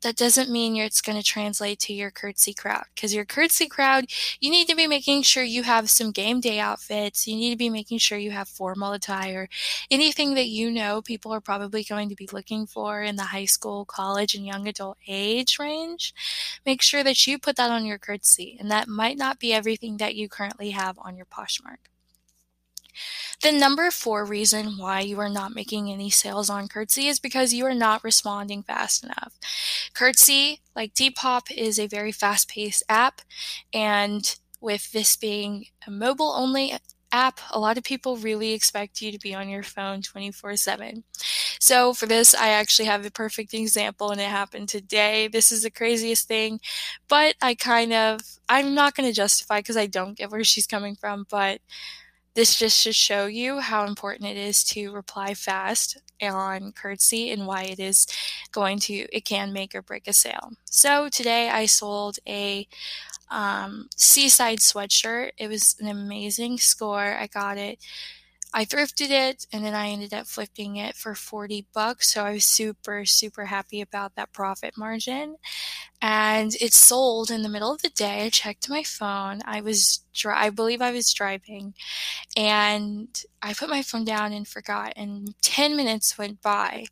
that 0.02 0.16
doesn't 0.16 0.50
mean 0.50 0.76
it's 0.76 1.02
going 1.02 1.18
to 1.18 1.24
translate 1.24 1.80
to 1.80 1.94
your 1.94 2.12
curtsy 2.12 2.54
crowd 2.54 2.86
because 2.96 3.14
your 3.14 3.26
curtsy 3.26 3.68
crowd 3.68 4.06
you 4.40 4.50
need 4.50 4.68
to 4.68 4.76
be 4.76 4.88
making 4.88 5.22
sure 5.22 5.44
you 5.44 5.64
have 5.64 5.90
some 5.90 6.12
game 6.12 6.40
day 6.40 6.60
outfits 6.60 7.28
you 7.28 7.36
need 7.36 7.52
to 7.52 7.58
be 7.58 7.70
making 7.70 7.98
sure 7.98 8.18
you 8.18 8.32
have 8.32 8.48
formal 8.48 8.94
attire 8.94 9.48
anything 9.90 10.34
that 10.34 10.48
you 10.48 10.72
know 10.72 11.02
people 11.02 11.34
are 11.34 11.42
probably 11.42 11.84
going 11.84 12.10
to 12.10 12.16
be 12.16 12.30
looking 12.32 12.66
for 12.66 13.02
in 13.02 13.16
the 13.16 13.24
high 13.24 13.46
school 13.46 13.86
college 13.86 14.36
and 14.36 14.46
young 14.46 14.68
adult 14.68 14.98
age 15.08 15.58
range 15.60 16.14
make 16.66 16.82
sure 16.82 17.04
that 17.04 17.28
you 17.28 17.38
put 17.38 17.56
that 17.56 17.72
on 17.72 17.86
your 17.86 17.98
curtsy 17.98 18.58
and 18.60 18.72
that 18.72 18.88
might 18.88 19.18
not 19.18 19.40
be 19.40 19.54
everything 19.54 19.98
that 19.98 20.16
you 20.16 20.28
currently 20.28 20.72
have 20.72 20.98
on 21.00 21.16
your 21.16 21.26
poshmark 21.26 21.91
the 23.42 23.52
number 23.52 23.90
four 23.92 24.26
reason 24.26 24.78
why 24.78 25.02
you 25.02 25.20
are 25.20 25.30
not 25.30 25.56
making 25.56 25.92
any 25.92 26.10
sales 26.10 26.50
on 26.50 26.68
Curtsy 26.68 27.08
is 27.08 27.20
because 27.20 27.54
you 27.54 27.66
are 27.66 27.74
not 27.74 28.04
responding 28.04 28.64
fast 28.64 29.04
enough. 29.04 29.34
Curtsy, 29.94 30.62
like 30.76 30.94
Depop, 30.94 31.52
is 31.52 31.80
a 31.80 31.88
very 31.88 32.12
fast 32.12 32.50
paced 32.50 32.84
app, 32.88 33.22
and 33.74 34.36
with 34.60 34.92
this 34.92 35.16
being 35.16 35.66
a 35.88 35.92
mobile 35.92 36.34
only 36.38 36.74
app, 37.12 37.40
a 37.52 37.60
lot 37.60 37.78
of 37.78 37.84
people 37.84 38.18
really 38.18 38.54
expect 38.54 39.02
you 39.02 39.12
to 39.12 39.20
be 39.20 39.34
on 39.34 39.50
your 39.50 39.64
phone 39.64 40.02
24 40.02 40.56
7. 40.56 41.04
So, 41.60 41.94
for 41.94 42.06
this, 42.06 42.34
I 42.34 42.50
actually 42.50 42.86
have 42.86 43.04
the 43.04 43.12
perfect 43.12 43.54
example, 43.54 44.12
and 44.12 44.20
it 44.20 44.30
happened 44.30 44.70
today. 44.70 45.28
This 45.28 45.52
is 45.52 45.64
the 45.64 45.70
craziest 45.70 46.28
thing, 46.28 46.60
but 47.08 47.36
I 47.42 47.56
kind 47.56 47.94
of, 47.94 48.22
I'm 48.50 48.74
not 48.74 48.96
going 48.96 49.08
to 49.08 49.16
justify 49.16 49.60
because 49.60 49.78
I 49.78 49.88
don't 49.88 50.18
get 50.18 50.32
where 50.32 50.44
she's 50.44 50.68
coming 50.68 50.96
from, 50.96 51.26
but 51.30 51.62
this 52.34 52.58
just 52.58 52.80
should 52.80 52.96
show 52.96 53.26
you 53.26 53.60
how 53.60 53.86
important 53.86 54.30
it 54.30 54.38
is 54.38 54.64
to 54.66 54.92
reply 54.92 55.34
fast 55.34 55.98
on 56.22 56.72
Curtsy 56.72 57.32
and 57.32 57.48
why 57.48 57.64
it 57.64 57.80
is 57.80 58.08
going 58.52 58.80
to, 58.80 58.94
it 59.12 59.26
can 59.26 59.52
make 59.52 59.76
or 59.76 59.82
break 59.82 60.08
a 60.08 60.14
sale. 60.14 60.52
So 60.66 61.10
today 61.10 61.50
I 61.50 61.66
sold 61.66 62.18
a 62.28 62.68
um, 63.30 63.88
seaside 63.96 64.60
sweatshirt. 64.60 65.32
It 65.38 65.48
was 65.48 65.76
an 65.80 65.88
amazing 65.88 66.58
score. 66.58 67.18
I 67.18 67.28
got 67.28 67.58
it. 67.58 67.80
I 68.54 68.66
thrifted 68.66 69.10
it 69.10 69.46
and 69.54 69.64
then 69.64 69.74
I 69.74 69.88
ended 69.90 70.14
up 70.14 70.28
flipping 70.28 70.76
it 70.76 70.96
for 70.96 71.16
40 71.16 71.68
bucks. 71.74 72.14
So 72.14 72.26
I 72.26 72.34
was 72.34 72.46
super, 72.46 73.06
super 73.06 73.46
happy 73.46 73.80
about 73.82 74.16
that 74.16 74.34
profit 74.34 74.78
margin 74.78 75.38
and 76.02 76.54
it 76.62 76.74
sold 76.74 77.32
in 77.32 77.44
the 77.44 77.50
middle 77.50 77.72
of 77.72 77.82
the 77.82 77.90
day. 77.90 78.26
I 78.26 78.30
checked 78.30 78.70
my 78.70 78.84
phone. 78.84 79.42
I 79.46 79.62
was, 79.62 80.02
dri- 80.14 80.34
I 80.34 80.50
believe 80.50 80.82
I 80.82 80.92
was 80.92 81.14
driving, 81.14 81.74
and 82.38 83.10
I 83.42 83.54
put 83.54 83.70
my 83.70 83.82
phone 83.84 84.06
down 84.06 84.34
and 84.34 84.48
forgot. 84.48 84.94
And 84.96 85.36
10 85.42 85.76
minutes 85.76 86.18
went 86.18 86.42
by, 86.42 86.86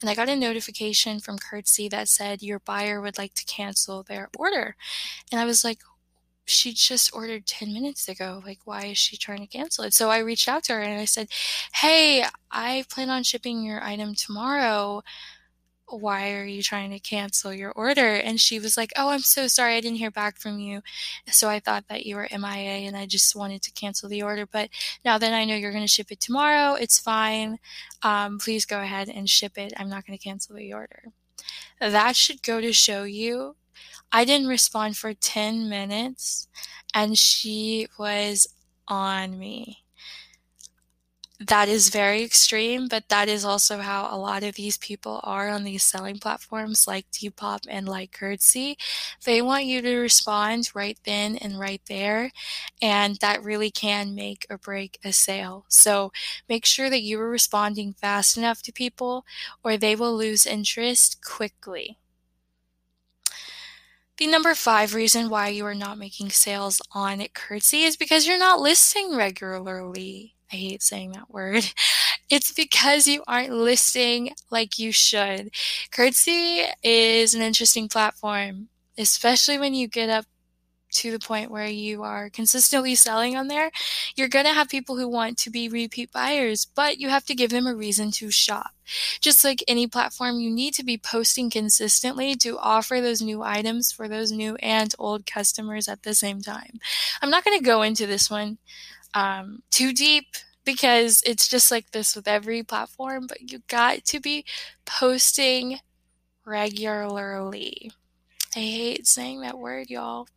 and 0.00 0.10
I 0.10 0.14
got 0.14 0.28
a 0.28 0.36
notification 0.36 1.20
from 1.20 1.38
Curtsy 1.38 1.88
that 1.90 2.08
said 2.08 2.42
your 2.42 2.60
buyer 2.60 3.00
would 3.00 3.18
like 3.18 3.34
to 3.34 3.44
cancel 3.44 4.02
their 4.02 4.28
order. 4.38 4.76
And 5.32 5.40
I 5.40 5.44
was 5.44 5.64
like, 5.64 5.80
she 6.44 6.72
just 6.72 7.14
ordered 7.14 7.46
10 7.46 7.72
minutes 7.72 8.08
ago. 8.08 8.42
Like, 8.44 8.60
why 8.64 8.86
is 8.86 8.98
she 8.98 9.16
trying 9.16 9.40
to 9.40 9.46
cancel 9.46 9.84
it? 9.84 9.94
So 9.94 10.10
I 10.10 10.18
reached 10.18 10.48
out 10.48 10.64
to 10.64 10.74
her 10.74 10.80
and 10.80 11.00
I 11.00 11.04
said, 11.04 11.28
Hey, 11.74 12.24
I 12.50 12.84
plan 12.90 13.10
on 13.10 13.22
shipping 13.22 13.62
your 13.62 13.82
item 13.82 14.14
tomorrow 14.14 15.02
why 16.00 16.32
are 16.32 16.44
you 16.44 16.62
trying 16.62 16.90
to 16.90 16.98
cancel 16.98 17.52
your 17.52 17.72
order? 17.72 18.14
And 18.14 18.40
she 18.40 18.58
was 18.58 18.76
like, 18.76 18.92
oh, 18.96 19.10
I'm 19.10 19.20
so 19.20 19.46
sorry. 19.46 19.76
I 19.76 19.80
didn't 19.80 19.98
hear 19.98 20.10
back 20.10 20.38
from 20.38 20.58
you. 20.58 20.80
So 21.28 21.48
I 21.48 21.60
thought 21.60 21.84
that 21.88 22.06
you 22.06 22.16
were 22.16 22.28
MIA 22.30 22.86
and 22.86 22.96
I 22.96 23.06
just 23.06 23.36
wanted 23.36 23.62
to 23.62 23.72
cancel 23.72 24.08
the 24.08 24.22
order. 24.22 24.46
But 24.46 24.70
now 25.04 25.18
that 25.18 25.32
I 25.32 25.44
know 25.44 25.54
you're 25.54 25.72
going 25.72 25.84
to 25.84 25.88
ship 25.88 26.10
it 26.10 26.20
tomorrow, 26.20 26.74
it's 26.74 26.98
fine. 26.98 27.58
Um, 28.02 28.38
please 28.38 28.64
go 28.64 28.80
ahead 28.80 29.08
and 29.08 29.28
ship 29.28 29.58
it. 29.58 29.72
I'm 29.76 29.88
not 29.88 30.06
going 30.06 30.18
to 30.18 30.22
cancel 30.22 30.56
the 30.56 30.72
order. 30.72 31.04
That 31.80 32.16
should 32.16 32.42
go 32.42 32.60
to 32.60 32.72
show 32.72 33.04
you. 33.04 33.56
I 34.12 34.24
didn't 34.24 34.48
respond 34.48 34.96
for 34.96 35.14
10 35.14 35.68
minutes 35.68 36.48
and 36.94 37.18
she 37.18 37.88
was 37.98 38.48
on 38.88 39.38
me 39.38 39.82
that 41.48 41.68
is 41.68 41.88
very 41.88 42.22
extreme, 42.22 42.86
but 42.88 43.08
that 43.08 43.28
is 43.28 43.44
also 43.44 43.78
how 43.78 44.08
a 44.10 44.16
lot 44.18 44.42
of 44.44 44.54
these 44.54 44.78
people 44.78 45.20
are 45.24 45.48
on 45.48 45.64
these 45.64 45.82
selling 45.82 46.18
platforms 46.18 46.86
like 46.86 47.10
Depop 47.10 47.66
and 47.68 47.88
like 47.88 48.12
Curtsy. 48.12 48.76
They 49.24 49.42
want 49.42 49.64
you 49.64 49.82
to 49.82 49.96
respond 49.96 50.70
right 50.74 50.98
then 51.04 51.36
and 51.36 51.58
right 51.58 51.80
there, 51.88 52.30
and 52.80 53.16
that 53.16 53.42
really 53.42 53.70
can 53.70 54.14
make 54.14 54.46
or 54.50 54.58
break 54.58 54.98
a 55.04 55.12
sale. 55.12 55.64
So 55.68 56.12
make 56.48 56.64
sure 56.64 56.88
that 56.90 57.02
you 57.02 57.20
are 57.20 57.30
responding 57.30 57.92
fast 57.94 58.36
enough 58.36 58.62
to 58.62 58.72
people, 58.72 59.24
or 59.64 59.76
they 59.76 59.96
will 59.96 60.16
lose 60.16 60.46
interest 60.46 61.24
quickly. 61.24 61.98
The 64.18 64.26
number 64.26 64.54
five 64.54 64.94
reason 64.94 65.30
why 65.30 65.48
you 65.48 65.64
are 65.66 65.74
not 65.74 65.98
making 65.98 66.30
sales 66.30 66.80
on 66.92 67.24
Curtsy 67.34 67.82
is 67.84 67.96
because 67.96 68.26
you're 68.26 68.38
not 68.38 68.60
listing 68.60 69.16
regularly. 69.16 70.34
I 70.52 70.56
hate 70.56 70.82
saying 70.82 71.12
that 71.12 71.30
word. 71.30 71.64
It's 72.30 72.50
because 72.50 73.06
you 73.06 73.22
aren't 73.26 73.52
listing 73.52 74.32
like 74.50 74.78
you 74.78 74.90
should. 74.90 75.50
Curtsy 75.90 76.62
is 76.82 77.34
an 77.34 77.42
interesting 77.42 77.88
platform, 77.88 78.68
especially 78.96 79.58
when 79.58 79.74
you 79.74 79.86
get 79.86 80.08
up 80.08 80.24
to 80.92 81.10
the 81.10 81.18
point 81.18 81.50
where 81.50 81.66
you 81.66 82.02
are 82.02 82.30
consistently 82.30 82.94
selling 82.94 83.36
on 83.36 83.48
there. 83.48 83.70
You're 84.16 84.28
going 84.28 84.44
to 84.44 84.52
have 84.52 84.68
people 84.68 84.96
who 84.96 85.08
want 85.08 85.38
to 85.38 85.50
be 85.50 85.68
repeat 85.68 86.12
buyers, 86.12 86.64
but 86.64 86.98
you 86.98 87.08
have 87.08 87.24
to 87.26 87.34
give 87.34 87.50
them 87.50 87.66
a 87.66 87.74
reason 87.74 88.10
to 88.12 88.30
shop. 88.30 88.70
Just 89.20 89.44
like 89.44 89.64
any 89.66 89.86
platform, 89.86 90.40
you 90.40 90.50
need 90.50 90.74
to 90.74 90.84
be 90.84 90.98
posting 90.98 91.50
consistently 91.50 92.34
to 92.36 92.58
offer 92.58 93.00
those 93.00 93.22
new 93.22 93.42
items 93.42 93.90
for 93.92 94.08
those 94.08 94.32
new 94.32 94.56
and 94.56 94.94
old 94.98 95.26
customers 95.26 95.88
at 95.88 96.02
the 96.02 96.14
same 96.14 96.40
time. 96.40 96.80
I'm 97.20 97.30
not 97.30 97.44
going 97.44 97.58
to 97.58 97.64
go 97.64 97.82
into 97.82 98.06
this 98.06 98.30
one 98.30 98.58
um, 99.14 99.62
too 99.70 99.92
deep 99.92 100.26
because 100.64 101.22
it's 101.26 101.48
just 101.48 101.70
like 101.70 101.90
this 101.90 102.14
with 102.14 102.28
every 102.28 102.62
platform, 102.62 103.26
but 103.26 103.50
you 103.50 103.60
got 103.68 104.04
to 104.06 104.20
be 104.20 104.44
posting 104.84 105.78
regularly. 106.44 107.92
I 108.54 108.60
hate 108.60 109.06
saying 109.06 109.40
that 109.40 109.58
word, 109.58 109.90
y'all. 109.90 110.28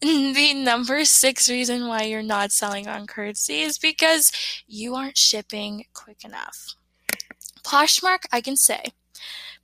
The 0.00 0.52
number 0.54 1.04
six 1.04 1.48
reason 1.48 1.86
why 1.86 2.02
you're 2.02 2.24
not 2.24 2.50
selling 2.50 2.88
on 2.88 3.06
Curtsy 3.06 3.60
is 3.60 3.78
because 3.78 4.32
you 4.66 4.96
aren't 4.96 5.16
shipping 5.16 5.84
quick 5.94 6.24
enough. 6.24 6.74
Poshmark, 7.62 8.24
I 8.32 8.40
can 8.40 8.56
say, 8.56 8.82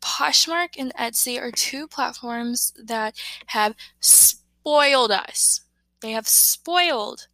Poshmark 0.00 0.76
and 0.78 0.94
Etsy 0.94 1.40
are 1.40 1.50
two 1.50 1.88
platforms 1.88 2.73
that 2.80 3.16
have 3.47 3.75
spoiled 3.99 5.11
us. 5.11 5.62
They 6.00 6.12
have 6.12 6.28
spoiled 6.28 7.26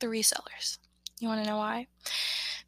the 0.00 0.08
resellers. 0.08 0.78
You 1.20 1.28
want 1.28 1.44
to 1.44 1.48
know 1.48 1.58
why? 1.58 1.86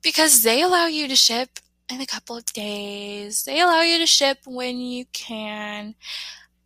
Because 0.01 0.45
they 0.45 0.63
allow 0.63 0.87
you 0.87 1.09
to 1.09 1.17
ship 1.17 1.59
in 1.91 2.01
a 2.01 2.07
couple 2.07 2.37
of 2.37 2.47
days. 2.47 3.45
They 3.45 3.61
allow 3.61 3.83
you 3.83 3.99
to 3.99 4.07
ship 4.07 4.39
when 4.47 4.79
you 4.79 5.07
can. 5.13 5.95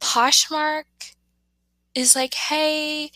Poshmark 0.01 0.85
is 1.95 2.17
like, 2.17 2.35
hey, 2.35 3.11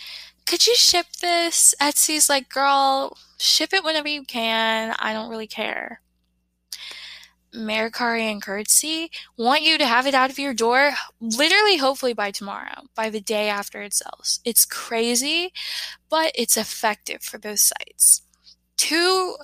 could 0.47 0.67
you 0.67 0.75
ship 0.75 1.07
this? 1.21 1.75
Etsy's 1.81 2.29
like, 2.29 2.49
girl, 2.49 3.17
ship 3.39 3.73
it 3.73 3.85
whenever 3.85 4.09
you 4.09 4.25
can. 4.25 4.95
I 4.99 5.13
don't 5.13 5.31
really 5.31 5.47
care. 5.47 6.01
Mercari 7.55 8.23
and 8.23 8.43
Curtsy 8.43 9.11
want 9.39 9.63
you 9.63 9.79
to 9.79 9.87
have 9.87 10.07
it 10.07 10.15
out 10.15 10.31
of 10.31 10.39
your 10.39 10.55
door 10.55 10.93
literally 11.21 11.77
hopefully 11.77 12.13
by 12.13 12.31
tomorrow, 12.31 12.83
by 12.97 13.11
the 13.11 13.21
day 13.21 13.49
after 13.49 13.81
it 13.81 13.95
sells. 13.95 14.41
It's 14.45 14.65
crazy, 14.65 15.53
but 16.11 16.33
it's 16.35 16.57
effective 16.57 17.23
for 17.23 17.39
those 17.39 17.63
sites. 17.63 18.23
Two 18.77 19.37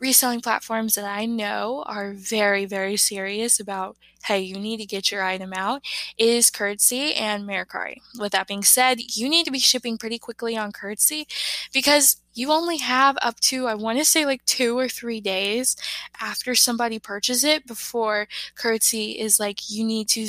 reselling 0.00 0.40
platforms 0.40 0.94
that 0.94 1.06
I 1.06 1.24
know 1.24 1.84
are 1.86 2.12
very, 2.12 2.66
very 2.66 2.96
serious 2.96 3.58
about, 3.58 3.96
hey, 4.28 4.40
you 4.40 4.56
need 4.56 4.76
to 4.76 4.84
get 4.84 5.10
your 5.10 5.24
item 5.24 5.54
out 5.54 5.82
is 6.18 6.50
Curtsy 6.50 7.14
and 7.14 7.48
Mercari. 7.48 8.02
With 8.18 8.32
that 8.32 8.46
being 8.46 8.62
said, 8.62 9.16
you 9.16 9.26
need 9.26 9.46
to 9.46 9.50
be 9.50 9.58
shipping 9.58 9.96
pretty 9.96 10.18
quickly 10.18 10.54
on 10.54 10.70
Curtsy 10.70 11.26
because 11.72 12.20
you 12.34 12.52
only 12.52 12.76
have 12.76 13.16
up 13.22 13.40
to, 13.40 13.66
I 13.66 13.74
want 13.74 13.98
to 13.98 14.04
say 14.04 14.26
like 14.26 14.44
two 14.44 14.78
or 14.78 14.86
three 14.86 15.22
days 15.22 15.76
after 16.20 16.54
somebody 16.54 16.98
purchases 16.98 17.42
it 17.42 17.66
before 17.66 18.28
Curtsy 18.54 19.18
is 19.18 19.40
like, 19.40 19.70
you 19.70 19.82
need 19.82 20.08
to 20.10 20.28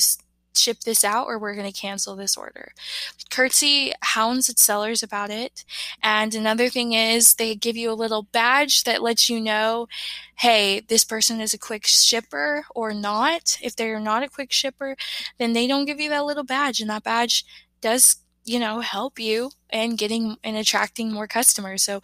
ship 0.60 0.82
this 0.82 1.04
out 1.04 1.28
or 1.28 1.39
we're 1.39 1.56
going 1.56 1.72
to 1.72 1.78
cancel 1.80 2.16
this 2.16 2.38
order. 2.38 2.74
Curtsy 3.30 3.94
hounds 4.01 4.50
its 4.50 4.63
sellers 4.63 5.04
about 5.04 5.30
it. 5.30 5.63
And 6.04 6.34
another 6.36 6.70
thing 6.70 6.94
is 6.94 7.36
they 7.36 7.56
give 7.56 7.78
you 7.78 7.92
a 7.92 7.94
little 7.94 8.24
badge 8.24 8.84
that 8.84 9.01
lets 9.01 9.30
you 9.30 9.39
know, 9.39 9.88
hey, 10.36 10.82
this 10.82 11.04
person 11.04 11.42
is 11.42 11.54
a 11.54 11.58
quick 11.58 11.86
shipper 11.86 12.66
or 12.75 12.94
not. 12.94 13.58
If 13.62 13.75
they're 13.75 14.00
not 14.00 14.24
a 14.24 14.30
quick 14.30 14.51
shipper, 14.51 14.96
then 15.38 15.54
they 15.54 15.68
don't 15.68 15.86
give 15.86 16.00
you 16.00 16.10
that 16.10 16.25
little 16.25 16.44
badge 16.44 16.80
and 16.80 16.89
that 16.89 17.04
badge 17.04 17.46
does 17.82 18.18
you 18.50 18.60
know, 18.60 18.79
help 18.79 19.20
you 19.20 19.51
in 19.72 19.96
getting 19.96 20.36
and 20.44 20.58
attracting 20.58 21.12
more 21.12 21.27
customers. 21.27 21.84
So 21.84 22.01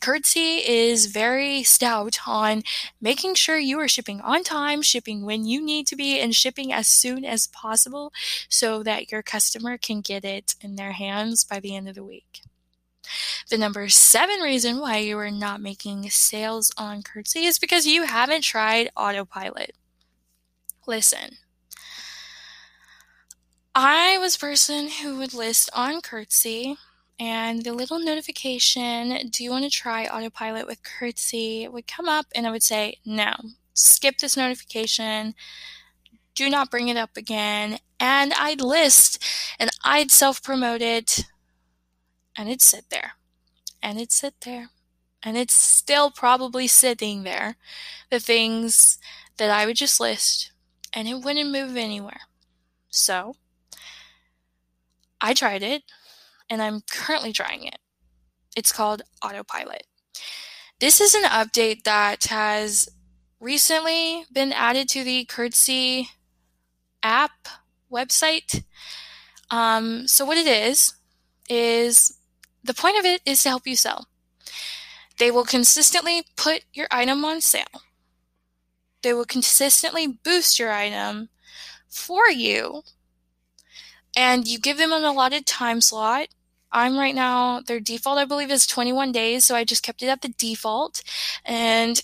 Curtsy 0.00 0.58
is 0.64 1.06
very 1.06 1.64
stout 1.64 2.20
on 2.24 2.62
making 3.00 3.34
sure 3.34 3.58
you 3.58 3.80
are 3.80 3.88
shipping 3.88 4.20
on 4.20 4.44
time, 4.44 4.80
shipping 4.80 5.24
when 5.24 5.44
you 5.44 5.60
need 5.60 5.88
to 5.88 5.96
be, 5.96 6.20
and 6.20 6.32
shipping 6.32 6.72
as 6.72 6.86
soon 6.86 7.24
as 7.24 7.48
possible 7.48 8.12
so 8.48 8.84
that 8.84 9.10
your 9.10 9.22
customer 9.22 9.76
can 9.76 10.00
get 10.00 10.24
it 10.24 10.54
in 10.60 10.76
their 10.76 10.92
hands 10.92 11.42
by 11.42 11.58
the 11.58 11.74
end 11.74 11.88
of 11.88 11.96
the 11.96 12.04
week. 12.04 12.42
The 13.50 13.58
number 13.58 13.88
seven 13.88 14.38
reason 14.38 14.78
why 14.78 14.98
you 14.98 15.18
are 15.18 15.32
not 15.32 15.60
making 15.60 16.10
sales 16.10 16.70
on 16.78 17.02
Curtsy 17.02 17.44
is 17.44 17.58
because 17.58 17.88
you 17.88 18.04
haven't 18.04 18.42
tried 18.42 18.90
autopilot. 18.96 19.72
Listen, 20.86 21.38
I 23.80 24.18
was 24.18 24.34
a 24.34 24.40
person 24.40 24.88
who 24.88 25.18
would 25.18 25.32
list 25.32 25.70
on 25.72 26.00
Curtsy 26.00 26.76
and 27.20 27.62
the 27.62 27.72
little 27.72 28.00
notification, 28.00 29.28
do 29.30 29.44
you 29.44 29.52
want 29.52 29.66
to 29.66 29.70
try 29.70 30.04
autopilot 30.04 30.66
with 30.66 30.82
Curtsy, 30.82 31.68
would 31.68 31.86
come 31.86 32.08
up 32.08 32.26
and 32.34 32.44
I 32.44 32.50
would 32.50 32.64
say, 32.64 32.98
no, 33.04 33.32
skip 33.74 34.18
this 34.18 34.36
notification, 34.36 35.36
do 36.34 36.50
not 36.50 36.72
bring 36.72 36.88
it 36.88 36.96
up 36.96 37.16
again. 37.16 37.78
And 38.00 38.32
I'd 38.32 38.60
list 38.60 39.22
and 39.60 39.70
I'd 39.84 40.10
self 40.10 40.42
promote 40.42 40.82
it 40.82 41.26
and 42.34 42.48
it'd 42.48 42.60
sit 42.60 42.90
there 42.90 43.12
and 43.80 43.96
it'd 43.96 44.10
sit 44.10 44.34
there 44.40 44.70
and 45.22 45.36
it's 45.36 45.54
still 45.54 46.10
probably 46.10 46.66
sitting 46.66 47.22
there. 47.22 47.54
The 48.10 48.18
things 48.18 48.98
that 49.36 49.50
I 49.52 49.66
would 49.66 49.76
just 49.76 50.00
list 50.00 50.50
and 50.92 51.06
it 51.06 51.22
wouldn't 51.22 51.52
move 51.52 51.76
anywhere. 51.76 52.22
So, 52.90 53.36
I 55.20 55.34
tried 55.34 55.62
it 55.62 55.82
and 56.50 56.62
I'm 56.62 56.82
currently 56.90 57.32
trying 57.32 57.64
it. 57.64 57.78
It's 58.56 58.72
called 58.72 59.02
Autopilot. 59.24 59.84
This 60.80 61.00
is 61.00 61.14
an 61.14 61.24
update 61.24 61.84
that 61.84 62.24
has 62.24 62.88
recently 63.40 64.24
been 64.32 64.52
added 64.52 64.88
to 64.90 65.04
the 65.04 65.24
Curtsy 65.24 66.08
app 67.02 67.48
website. 67.90 68.64
Um, 69.50 70.06
so, 70.06 70.24
what 70.24 70.38
it 70.38 70.46
is, 70.46 70.94
is 71.48 72.18
the 72.62 72.74
point 72.74 72.98
of 72.98 73.04
it 73.04 73.22
is 73.24 73.42
to 73.42 73.48
help 73.48 73.66
you 73.66 73.76
sell. 73.76 74.06
They 75.18 75.30
will 75.30 75.44
consistently 75.44 76.22
put 76.36 76.64
your 76.72 76.86
item 76.90 77.24
on 77.24 77.40
sale. 77.40 77.82
They 79.02 79.12
will 79.12 79.24
consistently 79.24 80.06
boost 80.06 80.58
your 80.58 80.72
item 80.72 81.28
for 81.88 82.28
you 82.28 82.82
and 84.16 84.46
you 84.46 84.58
give 84.58 84.78
them 84.78 84.92
an 84.92 85.04
allotted 85.04 85.46
time 85.46 85.80
slot. 85.80 86.28
I'm 86.70 86.98
right 86.98 87.14
now, 87.14 87.60
their 87.60 87.80
default, 87.80 88.18
I 88.18 88.24
believe, 88.24 88.50
is 88.50 88.66
21 88.66 89.12
days, 89.12 89.44
so 89.44 89.54
I 89.54 89.64
just 89.64 89.82
kept 89.82 90.02
it 90.02 90.08
at 90.08 90.20
the 90.20 90.28
default. 90.28 91.02
And 91.44 92.02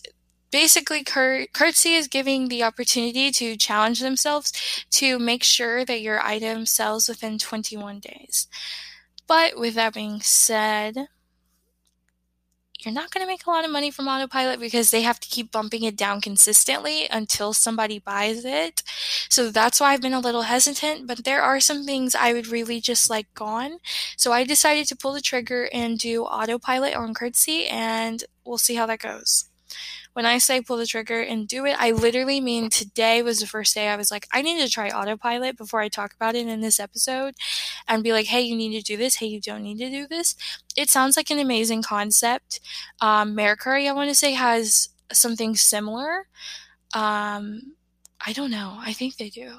basically, 0.50 1.04
Cur- 1.04 1.46
Curtsy 1.52 1.94
is 1.94 2.08
giving 2.08 2.48
the 2.48 2.62
opportunity 2.62 3.30
to 3.32 3.56
challenge 3.56 4.00
themselves 4.00 4.52
to 4.92 5.18
make 5.18 5.42
sure 5.42 5.84
that 5.84 6.00
your 6.00 6.20
item 6.22 6.64
sells 6.64 7.08
within 7.08 7.38
21 7.38 8.00
days. 8.00 8.46
But 9.26 9.58
with 9.58 9.74
that 9.74 9.94
being 9.94 10.20
said, 10.20 11.08
you're 12.80 12.94
not 12.94 13.10
going 13.10 13.24
to 13.24 13.30
make 13.30 13.46
a 13.46 13.50
lot 13.50 13.64
of 13.64 13.70
money 13.70 13.90
from 13.90 14.08
autopilot 14.08 14.60
because 14.60 14.90
they 14.90 15.02
have 15.02 15.20
to 15.20 15.28
keep 15.28 15.52
bumping 15.52 15.84
it 15.84 15.96
down 15.96 16.20
consistently 16.20 17.06
until 17.10 17.52
somebody 17.52 17.98
buys 17.98 18.44
it. 18.44 18.82
So 19.30 19.50
that's 19.50 19.80
why 19.80 19.92
I've 19.92 20.02
been 20.02 20.12
a 20.12 20.20
little 20.20 20.42
hesitant, 20.42 21.06
but 21.06 21.24
there 21.24 21.42
are 21.42 21.60
some 21.60 21.84
things 21.84 22.14
I 22.14 22.32
would 22.32 22.48
really 22.48 22.80
just 22.80 23.08
like 23.08 23.32
gone. 23.34 23.78
So 24.16 24.32
I 24.32 24.44
decided 24.44 24.86
to 24.88 24.96
pull 24.96 25.12
the 25.12 25.20
trigger 25.20 25.68
and 25.72 25.98
do 25.98 26.24
autopilot 26.24 26.94
on 26.94 27.14
Curtsy 27.14 27.66
and 27.66 28.24
we'll 28.44 28.58
see 28.58 28.74
how 28.74 28.86
that 28.86 29.00
goes. 29.00 29.46
When 30.14 30.26
I 30.26 30.38
say 30.38 30.60
pull 30.60 30.76
the 30.76 30.86
trigger 30.86 31.20
and 31.20 31.46
do 31.46 31.66
it, 31.66 31.76
I 31.78 31.90
literally 31.90 32.40
mean 32.40 32.70
today 32.70 33.22
was 33.22 33.40
the 33.40 33.46
first 33.46 33.74
day 33.74 33.88
I 33.88 33.96
was 33.96 34.10
like, 34.10 34.26
I 34.32 34.42
need 34.42 34.60
to 34.62 34.70
try 34.70 34.88
autopilot 34.88 35.56
before 35.56 35.80
I 35.80 35.88
talk 35.88 36.14
about 36.14 36.34
it 36.34 36.46
in 36.46 36.60
this 36.60 36.80
episode 36.80 37.34
and 37.88 38.02
be 38.02 38.12
like, 38.12 38.26
hey, 38.26 38.40
you 38.40 38.56
need 38.56 38.78
to 38.78 38.82
do 38.82 38.96
this. 38.96 39.16
Hey, 39.16 39.26
you 39.26 39.40
don't 39.40 39.62
need 39.62 39.78
to 39.78 39.90
do 39.90 40.06
this. 40.06 40.36
It 40.76 40.88
sounds 40.88 41.16
like 41.16 41.30
an 41.30 41.38
amazing 41.38 41.82
concept. 41.82 42.60
Um, 43.00 43.36
Mercari, 43.36 43.88
I 43.88 43.92
want 43.92 44.08
to 44.08 44.14
say, 44.14 44.32
has 44.32 44.88
something 45.12 45.56
similar. 45.56 46.28
Um, 46.94 47.74
I 48.24 48.32
don't 48.32 48.50
know. 48.50 48.78
I 48.80 48.92
think 48.92 49.16
they 49.16 49.30
do. 49.30 49.58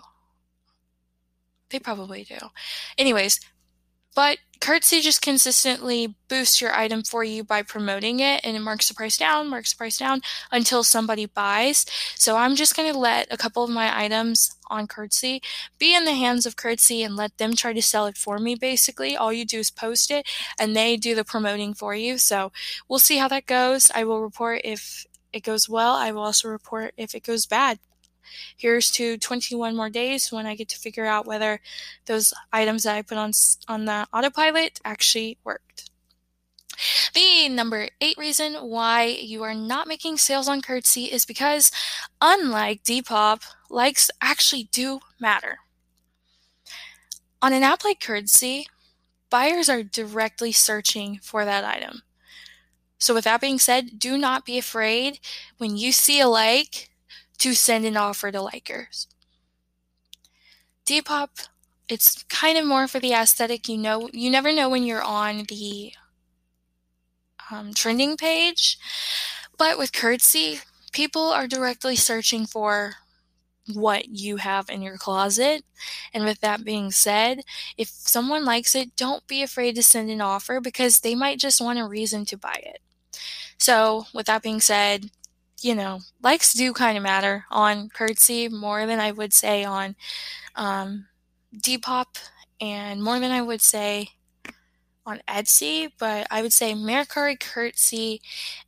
They 1.69 1.79
probably 1.79 2.23
do. 2.23 2.37
Anyways, 2.97 3.39
but 4.15 4.37
Curtsy 4.61 5.01
just 5.01 5.21
consistently 5.21 6.15
boosts 6.27 6.59
your 6.59 6.73
item 6.73 7.03
for 7.03 7.23
you 7.23 7.43
by 7.43 7.61
promoting 7.61 8.19
it 8.19 8.41
and 8.43 8.55
it 8.55 8.61
marks 8.61 8.87
the 8.87 8.95
price 8.95 9.17
down, 9.17 9.49
marks 9.49 9.73
the 9.73 9.77
price 9.77 9.97
down 9.97 10.21
until 10.51 10.83
somebody 10.83 11.25
buys. 11.27 11.85
So 12.15 12.37
I'm 12.37 12.55
just 12.55 12.75
going 12.75 12.91
to 12.91 12.97
let 12.97 13.31
a 13.31 13.37
couple 13.37 13.63
of 13.63 13.69
my 13.69 13.95
items 14.03 14.55
on 14.67 14.87
Curtsy 14.87 15.41
be 15.77 15.93
in 15.93 16.05
the 16.05 16.13
hands 16.13 16.45
of 16.45 16.55
Curtsy 16.55 17.03
and 17.03 17.15
let 17.15 17.37
them 17.37 17.55
try 17.55 17.73
to 17.73 17.81
sell 17.81 18.07
it 18.07 18.17
for 18.17 18.39
me 18.39 18.55
basically. 18.55 19.15
All 19.15 19.31
you 19.31 19.45
do 19.45 19.59
is 19.59 19.69
post 19.69 20.09
it 20.09 20.27
and 20.59 20.75
they 20.75 20.97
do 20.97 21.13
the 21.13 21.23
promoting 21.23 21.73
for 21.73 21.93
you. 21.93 22.17
So 22.17 22.51
we'll 22.87 22.99
see 22.99 23.17
how 23.17 23.27
that 23.27 23.45
goes. 23.45 23.91
I 23.93 24.03
will 24.03 24.21
report 24.21 24.61
if 24.63 25.05
it 25.31 25.43
goes 25.43 25.69
well. 25.69 25.93
I 25.93 26.11
will 26.11 26.23
also 26.23 26.47
report 26.47 26.93
if 26.97 27.13
it 27.13 27.23
goes 27.23 27.45
bad 27.45 27.77
here's 28.57 28.89
to 28.91 29.17
21 29.17 29.75
more 29.75 29.89
days 29.89 30.31
when 30.31 30.45
I 30.45 30.55
get 30.55 30.69
to 30.69 30.77
figure 30.77 31.05
out 31.05 31.25
whether 31.25 31.59
those 32.05 32.33
items 32.51 32.83
that 32.83 32.95
I 32.95 33.01
put 33.01 33.17
on 33.17 33.31
on 33.67 33.85
the 33.85 34.07
autopilot 34.13 34.79
actually 34.83 35.37
worked. 35.43 35.89
The 37.13 37.49
number 37.49 37.87
eight 38.01 38.17
reason 38.17 38.55
why 38.55 39.05
you 39.05 39.43
are 39.43 39.53
not 39.53 39.87
making 39.87 40.17
sales 40.17 40.47
on 40.47 40.61
Curtsy 40.61 41.05
is 41.05 41.25
because, 41.25 41.71
unlike 42.21 42.83
Depop, 42.83 43.43
likes 43.69 44.11
actually 44.21 44.69
do 44.71 44.99
matter. 45.19 45.59
On 47.41 47.53
an 47.53 47.63
app 47.63 47.83
like 47.83 48.01
Curtsy, 48.01 48.67
buyers 49.29 49.69
are 49.69 49.83
directly 49.83 50.51
searching 50.51 51.19
for 51.21 51.45
that 51.45 51.63
item. 51.63 52.01
So, 52.97 53.13
with 53.13 53.25
that 53.25 53.41
being 53.41 53.59
said, 53.59 53.99
do 53.99 54.17
not 54.17 54.45
be 54.45 54.57
afraid 54.57 55.19
when 55.57 55.77
you 55.77 55.91
see 55.91 56.19
a 56.19 56.27
like 56.27 56.89
to 57.39 57.53
send 57.53 57.85
an 57.85 57.97
offer 57.97 58.31
to 58.31 58.39
likers. 58.39 59.07
Depop, 60.85 61.47
it's 61.89 62.23
kind 62.23 62.57
of 62.57 62.65
more 62.65 62.87
for 62.87 62.99
the 62.99 63.13
aesthetic. 63.13 63.67
You 63.67 63.77
know, 63.77 64.09
you 64.13 64.29
never 64.29 64.51
know 64.51 64.69
when 64.69 64.83
you're 64.83 65.03
on 65.03 65.45
the 65.49 65.93
um, 67.51 67.73
trending 67.73 68.17
page, 68.17 68.77
but 69.57 69.77
with 69.77 69.93
Curtsy, 69.93 70.59
people 70.91 71.31
are 71.31 71.47
directly 71.47 71.95
searching 71.95 72.45
for 72.45 72.95
what 73.73 74.09
you 74.09 74.37
have 74.37 74.69
in 74.69 74.81
your 74.81 74.97
closet. 74.97 75.63
And 76.13 76.23
with 76.23 76.39
that 76.41 76.63
being 76.63 76.91
said, 76.91 77.41
if 77.77 77.87
someone 77.89 78.45
likes 78.45 78.75
it, 78.75 78.95
don't 78.95 79.25
be 79.27 79.41
afraid 79.41 79.75
to 79.75 79.83
send 79.83 80.09
an 80.09 80.21
offer 80.21 80.59
because 80.59 80.99
they 80.99 81.15
might 81.15 81.39
just 81.39 81.61
want 81.61 81.79
a 81.79 81.87
reason 81.87 82.25
to 82.25 82.37
buy 82.37 82.61
it. 82.63 82.79
So, 83.57 84.05
with 84.13 84.27
that 84.27 84.43
being 84.43 84.59
said, 84.59 85.09
you 85.61 85.75
know, 85.75 85.99
likes 86.21 86.53
do 86.53 86.73
kind 86.73 86.97
of 86.97 87.03
matter 87.03 87.45
on 87.51 87.89
Curtsy 87.89 88.49
more 88.49 88.85
than 88.85 88.99
I 88.99 89.11
would 89.11 89.33
say 89.33 89.63
on 89.63 89.95
um, 90.55 91.07
Depop 91.57 92.17
and 92.61 93.03
more 93.03 93.19
than 93.19 93.31
I 93.31 93.41
would 93.41 93.61
say 93.61 94.09
on 95.05 95.21
Etsy, 95.27 95.91
but 95.99 96.27
I 96.31 96.41
would 96.41 96.53
say 96.53 96.73
Mercari, 96.73 97.39
Curtsy, 97.39 98.21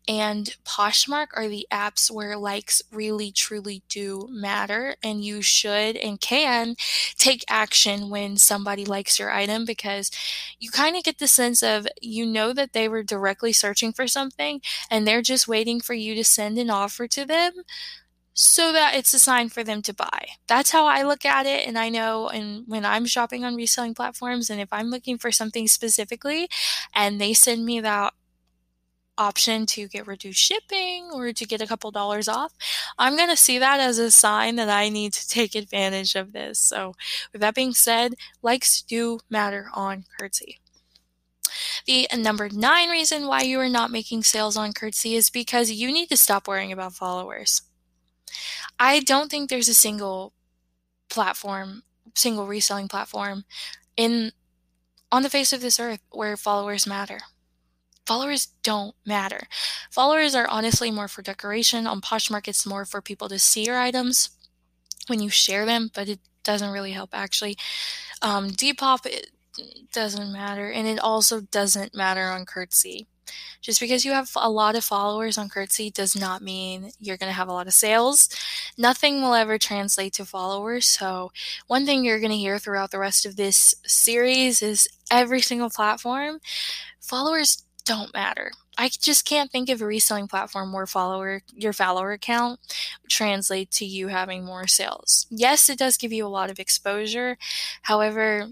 and 0.08 0.56
Poshmark 0.66 1.28
are 1.36 1.48
the 1.48 1.68
apps 1.72 2.12
where 2.12 2.38
likes 2.38 2.82
really 2.92 3.32
truly 3.32 3.84
do 3.90 4.28
matter, 4.32 4.96
and 5.04 5.24
you 5.24 5.42
should 5.42 5.98
and 5.98 6.20
can 6.22 6.76
take 7.18 7.44
action 7.50 8.10
when 8.10 8.38
somebody 8.38 8.86
likes 8.86 9.20
your 9.20 9.32
item 9.32 9.66
because 9.66 10.12
you 10.60 10.70
kind 10.72 10.96
of 10.96 11.04
get 11.04 11.20
the 11.20 11.28
sense 11.28 11.64
of 11.64 11.88
you 12.02 12.26
know 12.26 12.54
that 12.54 12.74
they 12.74 12.88
were 12.88 13.04
directly 13.04 13.54
searching 13.54 13.94
for 13.94 14.08
something 14.08 14.62
and 14.90 15.08
they're 15.08 15.22
just 15.22 15.48
waiting 15.48 15.80
for 15.82 15.94
you 15.94 16.16
to 16.16 16.24
send 16.24 16.58
an 16.58 16.70
offer 16.70 17.08
to 17.08 17.26
them 17.26 17.54
so 18.40 18.72
that 18.72 18.94
it's 18.94 19.16
a 19.16 19.20
sign 19.20 19.50
for 19.50 19.64
them 19.64 19.82
to 19.82 19.92
buy. 19.92 20.28
That's 20.46 20.70
how 20.70 20.86
I 20.86 21.02
look 21.02 21.26
at 21.26 21.48
it. 21.48 21.68
And 21.68 21.76
I 21.76 21.90
know 21.90 22.30
and 22.30 22.66
when 22.68 22.86
I'm 22.86 23.08
shopping 23.08 23.44
on 23.44 23.56
reselling 23.56 23.96
platforms 23.96 24.52
and 24.52 24.62
if 24.62 24.72
I'm 24.72 24.92
looking 24.92 25.18
for 25.18 25.32
something 25.32 25.68
specifically 25.68 26.48
and 26.94 27.20
they 27.20 27.34
send 27.34 27.66
me 27.66 27.80
that 27.80 28.14
option 29.18 29.66
to 29.66 29.88
get 29.88 30.06
reduced 30.06 30.40
shipping 30.40 31.10
or 31.12 31.34
to 31.34 31.46
get 31.48 31.62
a 31.62 31.66
couple 31.66 31.90
dollars 31.90 32.28
off, 32.28 32.54
I'm 33.00 33.18
going 33.18 33.32
to 33.32 33.36
see 33.36 33.58
that 33.58 33.80
as 33.80 33.98
a 33.98 34.12
sign 34.12 34.56
that 34.58 34.70
I 34.70 34.90
need 34.90 35.14
to 35.14 35.28
take 35.28 35.56
advantage 35.56 36.14
of 36.14 36.32
this. 36.32 36.60
So, 36.60 36.94
with 37.34 37.42
that 37.42 37.56
being 37.56 37.74
said, 37.74 38.14
likes 38.44 38.84
do 38.84 39.20
matter 39.32 39.72
on 39.74 40.06
Curtsy. 40.20 40.60
The 41.88 42.08
number 42.16 42.50
nine 42.50 42.90
reason 42.90 43.26
why 43.26 43.42
you 43.42 43.60
are 43.62 43.70
not 43.70 43.90
making 43.90 44.22
sales 44.22 44.58
on 44.58 44.74
Curtsy 44.74 45.16
is 45.16 45.32
because 45.32 45.72
you 45.72 45.92
need 45.92 46.10
to 46.10 46.18
stop 46.18 46.48
worrying 46.48 46.72
about 46.72 46.94
followers. 46.94 47.64
I 48.80 49.00
don't 49.00 49.30
think 49.30 49.50
there's 49.50 49.70
a 49.70 49.74
single 49.74 50.34
platform, 51.10 51.84
single 52.16 52.48
reselling 52.48 52.88
platform 52.88 53.46
in 53.96 54.32
on 55.12 55.24
the 55.24 55.30
face 55.30 55.54
of 55.54 55.62
this 55.62 55.80
earth 55.80 56.02
where 56.12 56.36
followers 56.36 56.86
matter. 56.86 57.20
Followers 58.06 58.48
don't 58.64 58.96
matter. 59.06 59.48
Followers 59.92 60.34
are 60.34 60.48
honestly 60.48 60.92
more 60.92 61.08
for 61.08 61.22
decoration. 61.22 61.86
On 61.86 62.00
Poshmark, 62.00 62.48
it's 62.48 62.66
more 62.66 62.86
for 62.86 63.02
people 63.02 63.28
to 63.30 63.38
see 63.40 63.66
your 63.66 63.78
items 63.78 64.30
when 65.08 65.22
you 65.22 65.30
share 65.30 65.66
them, 65.66 65.90
but 65.94 66.08
it 66.08 66.20
doesn't 66.44 66.72
really 66.72 66.92
help 66.92 67.10
actually. 67.14 67.58
Um, 68.22 68.50
Depop, 68.50 69.06
it 69.06 69.32
doesn't 69.92 70.32
matter, 70.32 70.72
and 70.72 70.88
it 70.88 71.00
also 71.00 71.42
doesn't 71.42 71.96
matter 71.96 72.30
on 72.30 72.46
Curtsy. 72.46 73.08
Just 73.62 73.80
because 73.80 74.06
you 74.06 74.12
have 74.12 74.30
a 74.36 74.50
lot 74.50 74.76
of 74.76 74.84
followers 74.84 75.38
on 75.38 75.50
Curtsy 75.50 75.90
does 75.90 76.16
not 76.16 76.42
mean 76.42 76.92
you're 77.00 77.18
going 77.18 77.30
to 77.30 77.36
have 77.36 77.48
a 77.48 77.54
lot 77.54 77.68
of 77.68 77.74
sales. 77.74 78.30
Nothing 78.78 79.22
will 79.22 79.34
ever 79.34 79.58
translate 79.58 80.14
to 80.14 80.26
followers. 80.26 80.86
So, 80.86 81.32
one 81.68 81.86
thing 81.86 82.04
you're 82.04 82.20
going 82.20 82.32
to 82.32 82.38
hear 82.38 82.60
throughout 82.60 82.92
the 82.92 83.00
rest 83.00 83.26
of 83.26 83.36
this 83.36 83.76
series 83.86 84.62
is 84.62 84.88
every 85.12 85.42
single 85.42 85.70
platform, 85.70 86.40
followers 87.00 87.64
don't 87.86 88.14
matter. 88.14 88.52
I 88.78 88.90
just 88.90 89.26
can't 89.26 89.50
think 89.50 89.70
of 89.70 89.82
a 89.82 89.86
reselling 89.86 90.28
platform 90.28 90.72
where 90.72 90.86
follower 90.86 91.42
your 91.56 91.74
follower 91.74 92.18
count 92.18 92.60
translate 93.10 93.72
to 93.72 93.86
you 93.86 94.10
having 94.10 94.46
more 94.46 94.68
sales. 94.68 95.26
Yes, 95.32 95.70
it 95.70 95.80
does 95.80 95.98
give 95.98 96.14
you 96.14 96.26
a 96.26 96.30
lot 96.30 96.52
of 96.52 96.60
exposure. 96.60 97.38
However, 97.82 98.50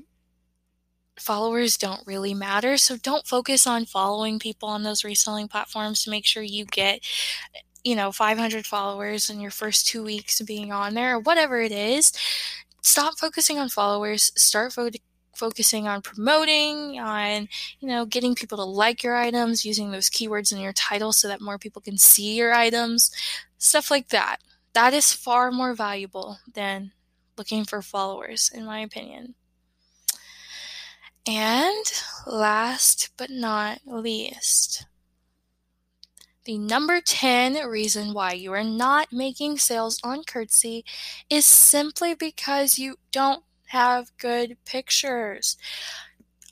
followers 1.20 1.78
don't 1.78 2.06
really 2.06 2.34
matter. 2.34 2.78
So 2.78 2.98
don't 2.98 3.28
focus 3.28 3.66
on 3.68 3.86
following 3.86 4.40
people 4.40 4.70
on 4.70 4.84
those 4.84 5.04
reselling 5.04 5.48
platforms 5.48 6.04
to 6.04 6.10
make 6.10 6.26
sure 6.26 6.44
you 6.44 6.66
get 6.66 7.02
you 7.84 7.96
know 7.96 8.12
500 8.12 8.66
followers 8.66 9.30
in 9.30 9.40
your 9.40 9.52
first 9.52 9.88
2 9.88 10.04
weeks 10.04 10.40
of 10.42 10.48
being 10.48 10.72
on 10.72 10.94
there 10.96 11.16
or 11.16 11.20
whatever 11.20 11.62
it 11.62 11.72
is. 11.72 12.12
Stop 12.82 13.18
focusing 13.20 13.60
on 13.60 13.70
followers, 13.70 14.32
start 14.36 14.74
fo- 14.74 14.90
focusing 15.36 15.88
on 15.88 16.02
promoting, 16.02 17.00
on 17.00 17.48
you 17.80 17.88
know 17.88 18.06
getting 18.06 18.36
people 18.36 18.58
to 18.58 18.64
like 18.64 19.04
your 19.04 19.16
items, 19.16 19.66
using 19.66 19.92
those 19.92 20.10
keywords 20.10 20.52
in 20.52 20.60
your 20.60 20.74
title 20.74 21.12
so 21.14 21.28
that 21.28 21.42
more 21.42 21.58
people 21.58 21.82
can 21.82 21.98
see 21.98 22.36
your 22.36 22.54
items, 22.54 23.12
stuff 23.58 23.92
like 23.92 24.10
that. 24.10 24.38
That 24.74 24.94
is 24.94 25.14
far 25.14 25.52
more 25.52 25.74
valuable 25.74 26.40
than 26.54 26.92
looking 27.38 27.66
for 27.66 27.82
followers 27.82 28.52
in 28.54 28.66
my 28.66 28.80
opinion. 28.80 29.36
And 31.28 31.86
last 32.28 33.10
but 33.18 33.32
not 33.32 33.80
least, 33.86 34.86
the 36.46 36.60
number 36.60 37.02
10 37.02 37.68
reason 37.68 38.14
why 38.14 38.34
you 38.34 38.54
are 38.54 38.64
not 38.64 39.12
making 39.12 39.58
sales 39.58 40.00
on 40.04 40.24
Curtsy 40.24 40.86
is 41.28 41.46
simply 41.46 42.14
because 42.14 42.78
you 42.78 42.98
don't 43.12 43.44
have 43.68 44.16
good 44.20 44.58
pictures. 44.66 45.58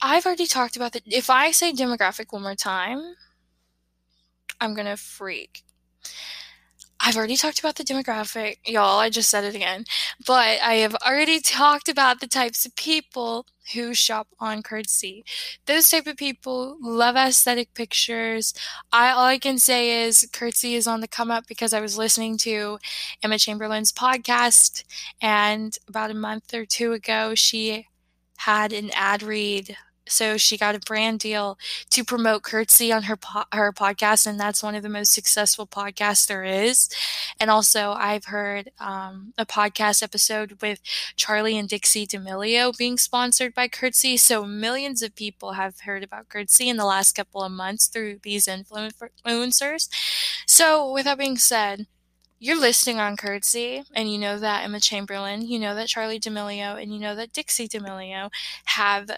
I've 0.01 0.25
already 0.25 0.47
talked 0.47 0.75
about 0.75 0.93
that. 0.93 1.03
If 1.05 1.29
I 1.29 1.51
say 1.51 1.71
demographic 1.71 2.33
one 2.33 2.41
more 2.41 2.55
time, 2.55 3.15
I'm 4.59 4.73
going 4.73 4.87
to 4.87 4.97
freak. 4.97 5.63
I've 7.05 7.17
already 7.17 7.35
talked 7.35 7.59
about 7.59 7.75
the 7.75 7.83
demographic, 7.83 8.59
y'all. 8.65 8.99
I 8.99 9.09
just 9.09 9.29
said 9.29 9.43
it 9.43 9.55
again. 9.55 9.83
But 10.25 10.61
I 10.61 10.75
have 10.75 10.95
already 11.05 11.41
talked 11.41 11.89
about 11.89 12.21
the 12.21 12.27
types 12.27 12.65
of 12.65 12.77
people 12.77 13.45
who 13.73 13.93
shop 13.93 14.29
on 14.39 14.63
Curtsy. 14.63 15.25
Those 15.65 15.89
type 15.89 16.07
of 16.07 16.15
people 16.15 16.77
love 16.81 17.17
aesthetic 17.17 17.73
pictures. 17.73 18.53
I 18.93 19.11
all 19.11 19.25
I 19.25 19.37
can 19.37 19.57
say 19.57 20.05
is 20.05 20.29
Curtsy 20.31 20.75
is 20.75 20.87
on 20.87 21.01
the 21.01 21.07
come 21.09 21.29
up 21.29 21.45
because 21.45 21.73
I 21.73 21.81
was 21.81 21.97
listening 21.97 22.37
to 22.39 22.79
Emma 23.21 23.37
Chamberlain's 23.37 23.91
podcast 23.91 24.85
and 25.21 25.77
about 25.89 26.11
a 26.11 26.13
month 26.13 26.53
or 26.53 26.65
two 26.65 26.93
ago 26.93 27.35
she 27.35 27.87
had 28.37 28.71
an 28.71 28.91
ad 28.93 29.23
read 29.23 29.75
so 30.07 30.37
she 30.37 30.57
got 30.57 30.75
a 30.75 30.79
brand 30.79 31.19
deal 31.19 31.57
to 31.91 32.03
promote 32.03 32.43
Curtsy 32.43 32.91
on 32.91 33.03
her 33.03 33.17
po- 33.17 33.45
her 33.51 33.71
podcast, 33.71 34.27
and 34.27 34.39
that's 34.39 34.63
one 34.63 34.75
of 34.75 34.83
the 34.83 34.89
most 34.89 35.13
successful 35.13 35.65
podcasts 35.67 36.27
there 36.27 36.43
is. 36.43 36.89
And 37.39 37.49
also, 37.49 37.91
I've 37.93 38.25
heard 38.25 38.71
um, 38.79 39.33
a 39.37 39.45
podcast 39.45 40.03
episode 40.03 40.61
with 40.61 40.79
Charli 41.17 41.53
and 41.53 41.69
Dixie 41.69 42.05
D'Amelio 42.05 42.75
being 42.77 42.97
sponsored 42.97 43.53
by 43.53 43.67
Curtsy. 43.67 44.17
So 44.17 44.45
millions 44.45 45.01
of 45.01 45.15
people 45.15 45.53
have 45.53 45.81
heard 45.81 46.03
about 46.03 46.29
Curtsy 46.29 46.69
in 46.69 46.77
the 46.77 46.85
last 46.85 47.13
couple 47.13 47.43
of 47.43 47.51
months 47.51 47.87
through 47.87 48.19
these 48.23 48.47
influencers. 48.47 49.89
So, 50.47 50.91
with 50.91 51.05
that 51.05 51.17
being 51.17 51.37
said, 51.37 51.87
you're 52.39 52.59
listing 52.59 52.99
on 52.99 53.15
Curtsy, 53.15 53.83
and 53.95 54.11
you 54.11 54.17
know 54.17 54.37
that 54.37 54.65
Emma 54.65 54.81
Chamberlain, 54.81 55.43
you 55.43 55.57
know 55.59 55.73
that 55.75 55.87
Charli 55.87 56.19
D'Amelio, 56.19 56.81
and 56.81 56.93
you 56.93 56.99
know 56.99 57.15
that 57.15 57.31
Dixie 57.31 57.69
D'Amelio 57.69 58.29
have 58.65 59.09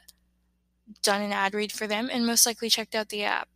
done 1.02 1.22
an 1.22 1.32
ad 1.32 1.54
read 1.54 1.72
for 1.72 1.88
them 1.88 2.10
and 2.12 2.26
most 2.26 2.46
likely 2.46 2.70
checked 2.70 2.96
out 2.96 3.10
the 3.10 3.24
app. 3.24 3.50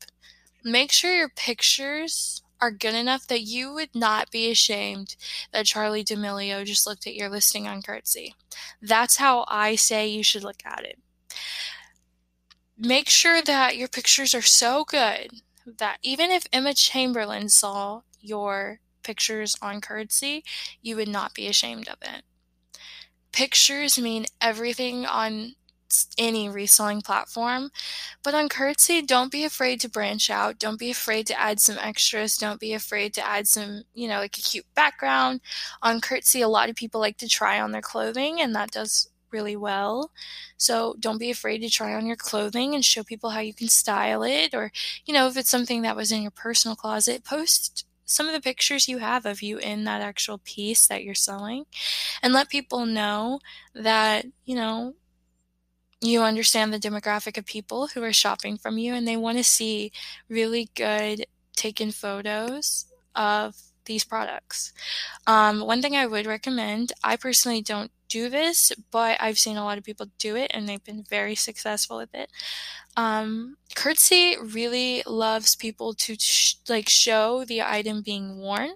Make 0.63 0.91
sure 0.91 1.15
your 1.15 1.29
pictures 1.29 2.41
are 2.61 2.71
good 2.71 2.93
enough 2.93 3.27
that 3.27 3.41
you 3.41 3.73
would 3.73 3.95
not 3.95 4.31
be 4.31 4.51
ashamed 4.51 5.15
that 5.53 5.65
Charli 5.65 6.03
D'Amelio 6.03 6.65
just 6.65 6.85
looked 6.85 7.07
at 7.07 7.15
your 7.15 7.29
listing 7.29 7.67
on 7.67 7.81
Curtsy. 7.81 8.35
That's 8.81 9.17
how 9.17 9.45
I 9.47 9.75
say 9.75 10.07
you 10.07 10.23
should 10.23 10.43
look 10.43 10.61
at 10.65 10.83
it. 10.83 10.99
Make 12.77 13.09
sure 13.09 13.41
that 13.41 13.77
your 13.77 13.87
pictures 13.87 14.33
are 14.33 14.41
so 14.41 14.83
good 14.83 15.41
that 15.65 15.99
even 16.01 16.31
if 16.31 16.47
Emma 16.51 16.73
Chamberlain 16.73 17.49
saw 17.49 18.01
your 18.19 18.79
pictures 19.03 19.55
on 19.61 19.81
Curtsy, 19.81 20.43
you 20.81 20.95
would 20.95 21.07
not 21.07 21.33
be 21.33 21.47
ashamed 21.47 21.87
of 21.87 21.97
it. 22.01 22.23
Pictures 23.31 23.99
mean 23.99 24.25
everything 24.41 25.05
on 25.05 25.55
any 26.17 26.49
reselling 26.49 27.01
platform. 27.01 27.71
But 28.23 28.33
on 28.33 28.49
Curtsy, 28.49 29.01
don't 29.01 29.31
be 29.31 29.43
afraid 29.43 29.79
to 29.81 29.89
branch 29.89 30.29
out. 30.29 30.59
Don't 30.59 30.79
be 30.79 30.91
afraid 30.91 31.27
to 31.27 31.39
add 31.39 31.59
some 31.59 31.77
extras. 31.77 32.37
Don't 32.37 32.59
be 32.59 32.73
afraid 32.73 33.13
to 33.15 33.25
add 33.25 33.47
some, 33.47 33.83
you 33.93 34.07
know, 34.07 34.19
like 34.19 34.37
a 34.37 34.41
cute 34.41 34.65
background. 34.75 35.41
On 35.81 36.01
Curtsy, 36.01 36.41
a 36.41 36.47
lot 36.47 36.69
of 36.69 36.75
people 36.75 36.99
like 36.99 37.17
to 37.17 37.27
try 37.27 37.59
on 37.59 37.71
their 37.71 37.81
clothing, 37.81 38.41
and 38.41 38.55
that 38.55 38.71
does 38.71 39.09
really 39.31 39.55
well. 39.55 40.11
So 40.57 40.95
don't 40.99 41.19
be 41.19 41.29
afraid 41.29 41.59
to 41.59 41.69
try 41.69 41.93
on 41.93 42.05
your 42.05 42.15
clothing 42.15 42.73
and 42.73 42.83
show 42.83 43.03
people 43.03 43.29
how 43.29 43.39
you 43.39 43.53
can 43.53 43.67
style 43.67 44.23
it. 44.23 44.53
Or, 44.53 44.71
you 45.05 45.13
know, 45.13 45.27
if 45.27 45.37
it's 45.37 45.49
something 45.49 45.83
that 45.83 45.95
was 45.95 46.11
in 46.11 46.21
your 46.21 46.31
personal 46.31 46.75
closet, 46.75 47.23
post 47.23 47.85
some 48.05 48.25
of 48.25 48.33
the 48.33 48.41
pictures 48.41 48.87
you 48.87 48.97
have 48.97 49.27
of 49.27 49.43
you 49.43 49.59
in 49.59 49.83
that 49.83 50.01
actual 50.01 50.39
piece 50.39 50.87
that 50.87 51.03
you're 51.03 51.13
selling 51.13 51.65
and 52.23 52.33
let 52.33 52.49
people 52.49 52.87
know 52.87 53.39
that, 53.75 54.25
you 54.45 54.55
know, 54.55 54.95
you 56.01 56.21
understand 56.21 56.73
the 56.73 56.79
demographic 56.79 57.37
of 57.37 57.45
people 57.45 57.87
who 57.87 58.03
are 58.03 58.13
shopping 58.13 58.57
from 58.57 58.77
you 58.77 58.93
and 58.93 59.07
they 59.07 59.17
want 59.17 59.37
to 59.37 59.43
see 59.43 59.91
really 60.29 60.69
good 60.75 61.25
taken 61.55 61.91
photos 61.91 62.85
of 63.15 63.55
these 63.85 64.03
products. 64.05 64.71
Um, 65.27 65.61
one 65.61 65.81
thing 65.81 65.95
I 65.95 66.05
would 66.05 66.25
recommend, 66.25 66.93
I 67.03 67.15
personally 67.17 67.61
don't 67.61 67.91
do 68.07 68.29
this, 68.29 68.71
but 68.91 69.17
I've 69.21 69.39
seen 69.39 69.57
a 69.57 69.63
lot 69.63 69.77
of 69.77 69.83
people 69.83 70.07
do 70.19 70.35
it 70.35 70.51
and 70.53 70.67
they've 70.67 70.83
been 70.83 71.03
very 71.03 71.35
successful 71.35 71.97
with 71.97 72.13
it. 72.13 72.29
Um, 72.97 73.57
Curtsy 73.75 74.37
really 74.41 75.03
loves 75.07 75.55
people 75.55 75.93
to 75.95 76.15
sh- 76.19 76.55
like 76.69 76.89
show 76.89 77.45
the 77.45 77.61
item 77.61 78.01
being 78.01 78.39
worn 78.39 78.71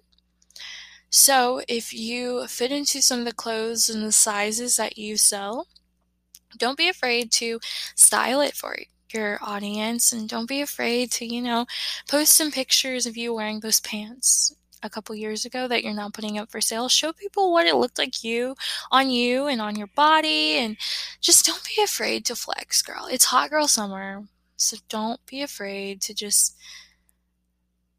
So 1.10 1.62
if 1.68 1.94
you 1.94 2.48
fit 2.48 2.72
into 2.72 3.02
some 3.02 3.20
of 3.20 3.26
the 3.26 3.34
clothes 3.34 3.90
and 3.90 4.04
the 4.04 4.12
sizes 4.12 4.78
that 4.78 4.98
you 4.98 5.16
sell, 5.18 5.68
don't 6.58 6.78
be 6.78 6.90
afraid 6.90 7.32
to 7.34 7.60
style 7.96 8.42
it 8.42 8.56
for 8.56 8.78
your 9.14 9.38
audience 9.42 10.12
and 10.12 10.28
don't 10.28 10.50
be 10.50 10.62
afraid 10.62 11.12
to, 11.12 11.26
you 11.26 11.42
know, 11.42 11.66
post 12.10 12.34
some 12.36 12.52
pictures 12.52 13.06
of 13.06 13.16
you 13.16 13.34
wearing 13.34 13.60
those 13.60 13.80
pants 13.80 14.56
a 14.82 14.90
couple 14.90 15.16
years 15.16 15.46
ago 15.46 15.68
that 15.68 15.84
you're 15.84 15.94
now 15.94 16.10
putting 16.10 16.38
up 16.38 16.52
for 16.52 16.60
sale. 16.60 16.90
Show 16.90 17.14
people 17.14 17.54
what 17.54 17.68
it 17.68 17.76
looked 17.76 17.98
like 17.98 18.24
you 18.24 18.56
on 18.92 19.10
you 19.10 19.48
and 19.48 19.62
on 19.62 19.76
your 19.76 19.88
body 19.88 20.58
and 20.58 20.78
just 21.22 21.46
don't 21.46 21.64
be 21.64 21.82
afraid 21.82 22.26
to 22.26 22.36
flex, 22.36 22.82
girl. 22.82 23.08
It's 23.10 23.26
hot 23.26 23.50
girl 23.50 23.68
summer. 23.68 24.24
So 24.58 24.78
don't 24.90 25.26
be 25.26 25.42
afraid 25.42 26.02
to 26.02 26.14
just 26.14 26.56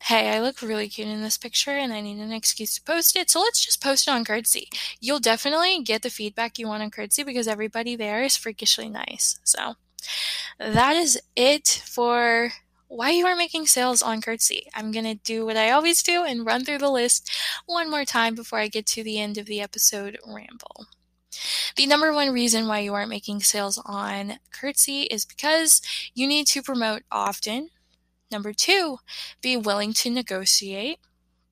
hey, 0.04 0.36
I 0.36 0.40
look 0.40 0.60
really 0.60 0.88
cute 0.90 1.08
in 1.08 1.22
this 1.22 1.38
picture 1.38 1.70
and 1.70 1.90
I 1.90 2.02
need 2.02 2.18
an 2.18 2.30
excuse 2.30 2.74
to 2.74 2.82
post 2.82 3.16
it. 3.16 3.30
So 3.30 3.40
let's 3.40 3.64
just 3.64 3.82
post 3.82 4.06
it 4.06 4.10
on 4.10 4.22
Curtsy. 4.22 4.68
You'll 5.00 5.18
definitely 5.18 5.82
get 5.82 6.02
the 6.02 6.10
feedback 6.10 6.58
you 6.58 6.68
want 6.68 6.82
on 6.82 6.90
Curtsy 6.90 7.22
because 7.24 7.48
everybody 7.48 7.96
there 7.96 8.22
is 8.22 8.36
freakishly 8.36 8.90
nice. 8.90 9.40
So 9.44 9.76
that 10.58 10.94
is 10.94 11.18
it 11.36 11.82
for 11.86 12.50
why 12.88 13.12
you 13.12 13.24
are 13.24 13.34
making 13.34 13.66
sales 13.66 14.02
on 14.02 14.20
Curtsy. 14.20 14.66
I'm 14.74 14.92
going 14.92 15.06
to 15.06 15.14
do 15.14 15.46
what 15.46 15.56
I 15.56 15.70
always 15.70 16.02
do 16.02 16.22
and 16.22 16.44
run 16.44 16.66
through 16.66 16.78
the 16.78 16.90
list 16.90 17.30
one 17.64 17.90
more 17.90 18.04
time 18.04 18.34
before 18.34 18.58
I 18.58 18.68
get 18.68 18.84
to 18.88 19.02
the 19.02 19.18
end 19.18 19.38
of 19.38 19.46
the 19.46 19.62
episode 19.62 20.18
ramble. 20.26 20.86
The 21.76 21.86
number 21.86 22.12
one 22.12 22.30
reason 22.30 22.68
why 22.68 22.80
you 22.80 22.92
aren't 22.92 23.08
making 23.08 23.40
sales 23.40 23.80
on 23.86 24.34
Curtsy 24.52 25.04
is 25.04 25.24
because 25.24 25.80
you 26.12 26.26
need 26.26 26.46
to 26.48 26.62
promote 26.62 27.04
often 27.10 27.70
Number 28.30 28.52
two, 28.52 28.98
be 29.40 29.56
willing 29.56 29.92
to 29.94 30.10
negotiate. 30.10 30.98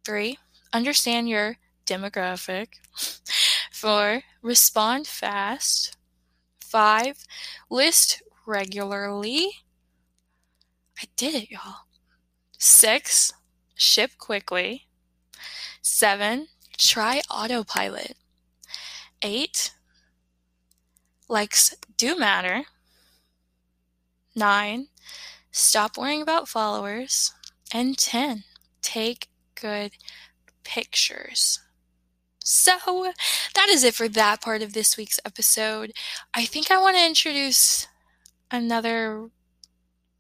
Three, 0.04 0.38
understand 0.72 1.28
your 1.28 1.56
demographic. 1.87 2.68
Four, 3.72 4.22
respond 4.42 5.06
fast. 5.06 5.96
Five, 6.61 7.24
list 7.70 8.22
regularly. 8.46 9.50
I 10.98 11.04
did 11.16 11.35
it, 11.35 11.50
y'all. 11.50 11.87
Six, 12.58 13.32
ship 13.74 14.12
quickly. 14.18 14.87
Seven, 15.82 16.48
try 16.78 17.20
autopilot. 17.30 18.16
Eight, 19.20 19.72
likes 21.28 21.74
do 21.96 22.16
matter. 22.18 22.64
Nine, 24.35 24.88
Stop 25.52 25.98
worrying 25.98 26.22
about 26.22 26.48
followers. 26.48 27.32
And 27.72 27.96
10. 27.96 28.44
Take 28.80 29.28
good 29.54 29.92
pictures. 30.64 31.60
So 32.44 33.12
that 33.54 33.68
is 33.68 33.84
it 33.84 33.94
for 33.94 34.08
that 34.08 34.40
part 34.40 34.62
of 34.62 34.72
this 34.72 34.96
week's 34.96 35.20
episode. 35.24 35.92
I 36.34 36.44
think 36.44 36.70
I 36.70 36.80
want 36.80 36.96
to 36.96 37.06
introduce 37.06 37.86
another 38.50 39.28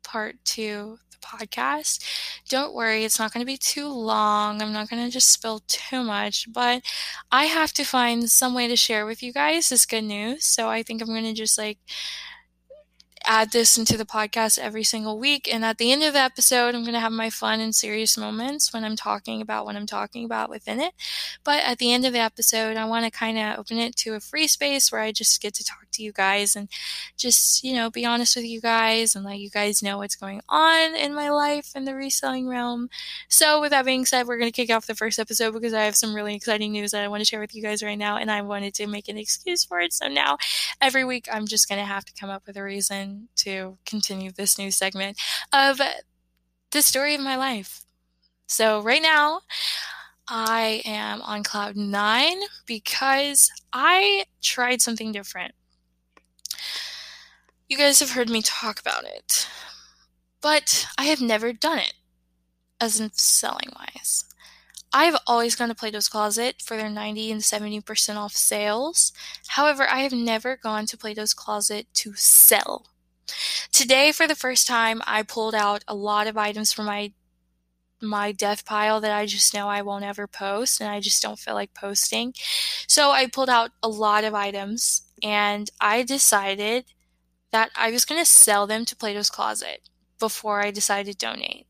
part 0.04 0.36
to 0.44 0.98
the 1.10 1.16
podcast. 1.18 2.04
Don't 2.48 2.74
worry, 2.74 3.04
it's 3.04 3.18
not 3.18 3.32
going 3.32 3.40
to 3.40 3.50
be 3.50 3.56
too 3.56 3.88
long. 3.88 4.62
I'm 4.62 4.72
not 4.72 4.88
going 4.88 5.04
to 5.04 5.10
just 5.10 5.30
spill 5.30 5.62
too 5.66 6.02
much, 6.02 6.52
but 6.52 6.82
I 7.30 7.46
have 7.46 7.72
to 7.74 7.84
find 7.84 8.30
some 8.30 8.54
way 8.54 8.68
to 8.68 8.76
share 8.76 9.04
with 9.06 9.22
you 9.22 9.32
guys 9.32 9.68
this 9.68 9.86
good 9.86 10.04
news. 10.04 10.46
So 10.46 10.68
I 10.68 10.82
think 10.82 11.02
I'm 11.02 11.08
going 11.08 11.24
to 11.24 11.32
just 11.32 11.58
like 11.58 11.78
add 13.26 13.52
this 13.52 13.76
into 13.78 13.96
the 13.96 14.04
podcast 14.04 14.58
every 14.58 14.84
single 14.84 15.18
week. 15.18 15.52
And 15.52 15.64
at 15.64 15.78
the 15.78 15.92
end 15.92 16.02
of 16.02 16.12
the 16.12 16.20
episode, 16.20 16.74
I'm 16.74 16.82
going 16.82 16.94
to 16.94 17.00
have 17.00 17.12
my 17.12 17.30
fun 17.30 17.60
and 17.60 17.74
serious 17.74 18.16
moments 18.16 18.72
when 18.72 18.84
I'm 18.84 18.96
talking 18.96 19.40
about 19.40 19.64
what 19.64 19.76
I'm 19.76 19.86
talking 19.86 20.24
about 20.24 20.50
within 20.50 20.80
it. 20.80 20.92
But 21.44 21.62
at 21.64 21.78
the 21.78 21.92
end 21.92 22.04
of 22.04 22.12
the 22.12 22.20
episode, 22.20 22.76
I 22.76 22.84
want 22.84 23.04
to 23.04 23.10
kind 23.10 23.38
of 23.38 23.58
open 23.58 23.78
it 23.78 23.96
to 23.96 24.14
a 24.14 24.20
free 24.20 24.46
space 24.46 24.90
where 24.90 25.00
I 25.00 25.12
just 25.12 25.40
get 25.40 25.54
to 25.54 25.64
talk 25.64 25.86
to 25.92 26.02
you 26.02 26.12
guys 26.12 26.56
and 26.56 26.68
just, 27.16 27.62
you 27.62 27.74
know, 27.74 27.90
be 27.90 28.04
honest 28.04 28.36
with 28.36 28.44
you 28.44 28.60
guys 28.60 29.14
and 29.14 29.24
let 29.24 29.38
you 29.38 29.50
guys 29.50 29.82
know 29.82 29.98
what's 29.98 30.16
going 30.16 30.40
on 30.48 30.96
in 30.96 31.14
my 31.14 31.30
life 31.30 31.72
in 31.74 31.84
the 31.84 31.94
reselling 31.94 32.48
realm. 32.48 32.88
So, 33.28 33.60
with 33.60 33.70
that 33.70 33.84
being 33.84 34.06
said, 34.06 34.26
we're 34.26 34.38
going 34.38 34.50
to 34.50 34.56
kick 34.56 34.70
off 34.74 34.86
the 34.86 34.94
first 34.94 35.18
episode 35.18 35.52
because 35.52 35.74
I 35.74 35.84
have 35.84 35.96
some 35.96 36.14
really 36.14 36.34
exciting 36.34 36.72
news 36.72 36.92
that 36.92 37.04
I 37.04 37.08
want 37.08 37.20
to 37.20 37.26
share 37.26 37.40
with 37.40 37.54
you 37.54 37.62
guys 37.62 37.82
right 37.82 37.98
now. 37.98 38.16
And 38.16 38.30
I 38.30 38.42
wanted 38.42 38.74
to 38.74 38.86
make 38.86 39.08
an 39.08 39.18
excuse 39.18 39.64
for 39.64 39.80
it. 39.80 39.92
So 39.92 40.08
now 40.08 40.38
every 40.80 41.04
week, 41.04 41.28
I'm 41.32 41.46
just 41.46 41.68
going 41.68 41.80
to 41.80 41.84
have 41.84 42.04
to 42.06 42.12
come 42.18 42.30
up 42.30 42.46
with 42.46 42.56
a 42.56 42.62
reason 42.62 43.11
to 43.36 43.78
continue 43.86 44.30
this 44.30 44.58
new 44.58 44.70
segment 44.70 45.18
of 45.52 45.80
the 46.70 46.82
story 46.82 47.14
of 47.14 47.20
my 47.20 47.36
life. 47.36 47.84
So, 48.46 48.82
right 48.82 49.02
now, 49.02 49.40
I 50.28 50.82
am 50.84 51.22
on 51.22 51.42
cloud 51.42 51.76
nine 51.76 52.40
because 52.66 53.50
I 53.72 54.24
tried 54.42 54.82
something 54.82 55.12
different. 55.12 55.54
You 57.68 57.76
guys 57.78 58.00
have 58.00 58.10
heard 58.10 58.28
me 58.28 58.42
talk 58.42 58.80
about 58.80 59.04
it, 59.04 59.48
but 60.40 60.86
I 60.98 61.04
have 61.04 61.20
never 61.20 61.52
done 61.52 61.78
it 61.78 61.94
as 62.80 63.00
in 63.00 63.10
selling 63.14 63.70
wise. 63.76 64.24
I've 64.92 65.16
always 65.26 65.56
gone 65.56 65.68
to 65.68 65.74
Plato's 65.74 66.08
Closet 66.08 66.60
for 66.62 66.76
their 66.76 66.90
90 66.90 67.32
and 67.32 67.40
70% 67.40 68.16
off 68.16 68.32
sales. 68.36 69.12
However, 69.48 69.88
I 69.88 70.00
have 70.00 70.12
never 70.12 70.56
gone 70.56 70.84
to 70.86 70.98
Plato's 70.98 71.32
Closet 71.32 71.86
to 71.94 72.12
sell. 72.14 72.91
Today, 73.72 74.12
for 74.12 74.26
the 74.26 74.34
first 74.34 74.66
time, 74.66 75.02
I 75.06 75.22
pulled 75.22 75.54
out 75.54 75.84
a 75.88 75.94
lot 75.94 76.26
of 76.26 76.36
items 76.36 76.72
from 76.72 76.86
my 76.86 77.12
my 78.02 78.32
death 78.32 78.64
pile 78.66 79.00
that 79.00 79.16
I 79.16 79.26
just 79.26 79.54
know 79.54 79.68
I 79.68 79.82
won't 79.82 80.04
ever 80.04 80.26
post 80.26 80.80
and 80.80 80.90
I 80.90 80.98
just 80.98 81.22
don't 81.22 81.38
feel 81.38 81.54
like 81.54 81.72
posting. 81.72 82.34
So 82.88 83.12
I 83.12 83.26
pulled 83.28 83.48
out 83.48 83.70
a 83.80 83.88
lot 83.88 84.24
of 84.24 84.34
items 84.34 85.02
and 85.22 85.70
I 85.80 86.02
decided 86.02 86.86
that 87.52 87.70
I 87.76 87.90
was 87.92 88.04
going 88.04 88.20
to 88.20 88.28
sell 88.28 88.66
them 88.66 88.84
to 88.86 88.96
Plato's 88.96 89.30
Closet 89.30 89.88
before 90.18 90.60
I 90.60 90.72
decided 90.72 91.12
to 91.12 91.26
donate. 91.26 91.66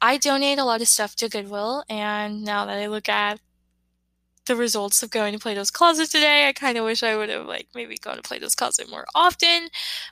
I 0.00 0.16
donate 0.16 0.58
a 0.58 0.64
lot 0.64 0.80
of 0.80 0.88
stuff 0.88 1.14
to 1.16 1.28
Goodwill 1.28 1.84
and 1.90 2.42
now 2.42 2.64
that 2.64 2.78
I 2.78 2.86
look 2.86 3.08
at 3.08 3.38
the 4.50 4.56
results 4.56 5.00
of 5.04 5.10
going 5.10 5.32
to 5.32 5.38
Plato's 5.38 5.70
Closet 5.70 6.10
today. 6.10 6.48
I 6.48 6.52
kind 6.52 6.76
of 6.76 6.84
wish 6.84 7.04
I 7.04 7.16
would 7.16 7.28
have 7.28 7.46
like 7.46 7.68
maybe 7.72 7.96
gone 7.96 8.16
to 8.16 8.22
Plato's 8.22 8.56
Closet 8.56 8.90
more 8.90 9.06
often. 9.14 9.68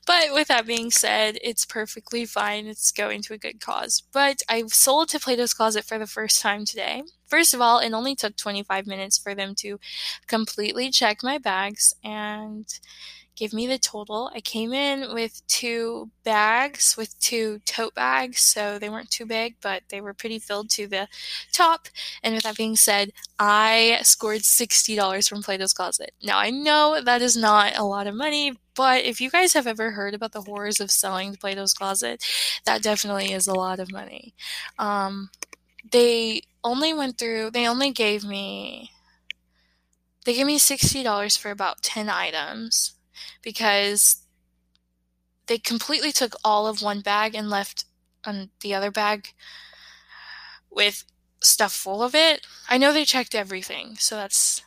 But 0.07 0.33
with 0.33 0.47
that 0.47 0.65
being 0.65 0.93
said, 0.93 1.39
it's 1.43 1.67
perfectly 1.67 2.25
fine. 2.25 2.69
It's 2.69 2.93
going 2.93 3.23
to 3.23 3.35
a 3.35 3.39
good 3.39 3.61
cause. 3.61 4.05
But 4.13 4.43
I 4.49 4.63
sold 4.69 5.09
to 5.09 5.19
Plato's 5.19 5.55
Closet 5.55 5.85
for 5.85 5.99
the 5.99 6.07
first 6.07 6.41
time 6.41 6.65
today. 6.65 7.03
First 7.27 7.53
of 7.53 7.61
all, 7.61 7.81
it 7.81 7.93
only 7.93 8.15
took 8.15 8.37
25 8.37 8.87
minutes 8.87 9.19
for 9.19 9.35
them 9.35 9.57
to 9.57 9.81
completely 10.29 10.93
check 10.93 11.25
my 11.25 11.39
bags 11.39 11.93
and 12.05 12.65
give 13.39 13.53
me 13.53 13.69
the 13.69 13.79
total. 13.79 14.31
I 14.35 14.41
came 14.41 14.73
in 14.73 15.15
with 15.15 15.47
two 15.47 16.11
bags, 16.25 16.97
with 16.97 17.19
two 17.21 17.61
tote 17.65 17.95
bags, 17.95 18.41
so 18.41 18.79
they 18.79 18.89
weren't 18.89 19.11
too 19.11 19.27
big, 19.27 19.55
but 19.61 19.85
they 19.91 20.01
were 20.01 20.13
pretty 20.13 20.41
filled 20.41 20.71
to 20.71 20.89
the 20.89 21.07
top. 21.53 21.89
And 22.23 22.35
with 22.35 22.43
that 22.43 22.57
being 22.57 22.75
said, 22.75 23.13
I 23.39 24.01
scored 24.03 24.41
$60 24.41 25.29
from 25.29 25.43
Plato's 25.43 25.73
Closet. 25.73 26.13
Now, 26.23 26.39
I 26.39 26.51
know 26.51 27.01
that 27.01 27.23
is 27.23 27.37
not 27.37 27.79
a 27.79 27.85
lot 27.85 28.09
of 28.09 28.17
money, 28.17 28.59
but 28.75 29.05
if 29.05 29.21
you 29.21 29.31
guys 29.31 29.53
have 29.53 29.69
ever 29.69 29.93
heard 29.93 30.15
about 30.15 30.33
the 30.33 30.43
horrors 30.43 30.81
of 30.81 30.91
selling 30.91 31.33
to 31.33 31.39
Plato's 31.39 31.75
Closet, 31.75 32.25
that 32.65 32.83
definitely 32.83 33.33
is 33.33 33.47
a 33.47 33.55
lot 33.55 33.79
of 33.79 33.93
money. 33.93 34.35
Um, 34.81 35.31
they 35.89 36.43
only 36.65 36.93
went 36.93 37.19
through, 37.19 37.53
they 37.53 37.69
only 37.69 37.93
gave 37.93 38.25
me 38.25 38.91
they 40.25 40.35
gave 40.35 40.47
me 40.47 40.59
$60 40.59 41.39
for 41.39 41.51
about 41.51 41.81
10 41.81 42.11
items 42.11 42.98
because 43.43 44.23
they 45.47 45.59
completely 45.59 46.13
took 46.13 46.35
all 46.45 46.67
of 46.67 46.83
one 46.83 47.01
bag 47.01 47.35
and 47.35 47.51
left 47.51 47.85
on 48.25 48.51
the 48.61 48.75
other 48.75 48.91
bag 48.91 49.29
with 50.71 51.05
stuff 51.41 51.73
full 51.73 52.03
of 52.03 52.15
it. 52.15 52.47
I 52.69 52.79
know 52.79 52.93
they 52.93 53.05
checked 53.05 53.35
everything, 53.35 53.97
so 53.97 54.17
that's 54.17 54.63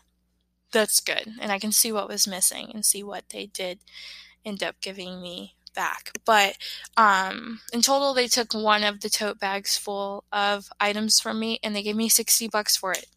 that's 0.71 0.99
good. 1.01 1.33
And 1.39 1.51
I 1.51 1.59
can 1.59 1.71
see 1.71 1.91
what 1.91 2.07
was 2.07 2.27
missing 2.27 2.71
and 2.73 2.85
see 2.85 3.03
what 3.03 3.25
they 3.29 3.45
did 3.45 3.79
end 4.45 4.63
up 4.63 4.79
giving 4.81 5.21
me 5.21 5.55
back. 5.75 6.11
But 6.25 6.57
um, 6.97 7.61
in 7.73 7.81
total, 7.81 8.13
they 8.13 8.27
took 8.27 8.53
one 8.53 8.83
of 8.83 9.01
the 9.01 9.09
tote 9.09 9.39
bags 9.39 9.77
full 9.77 10.23
of 10.31 10.69
items 10.79 11.19
from 11.19 11.39
me 11.39 11.59
and 11.63 11.75
they 11.75 11.83
gave 11.83 11.95
me 11.95 12.09
60 12.09 12.47
bucks 12.47 12.77
for 12.77 12.91
it. 12.93 13.07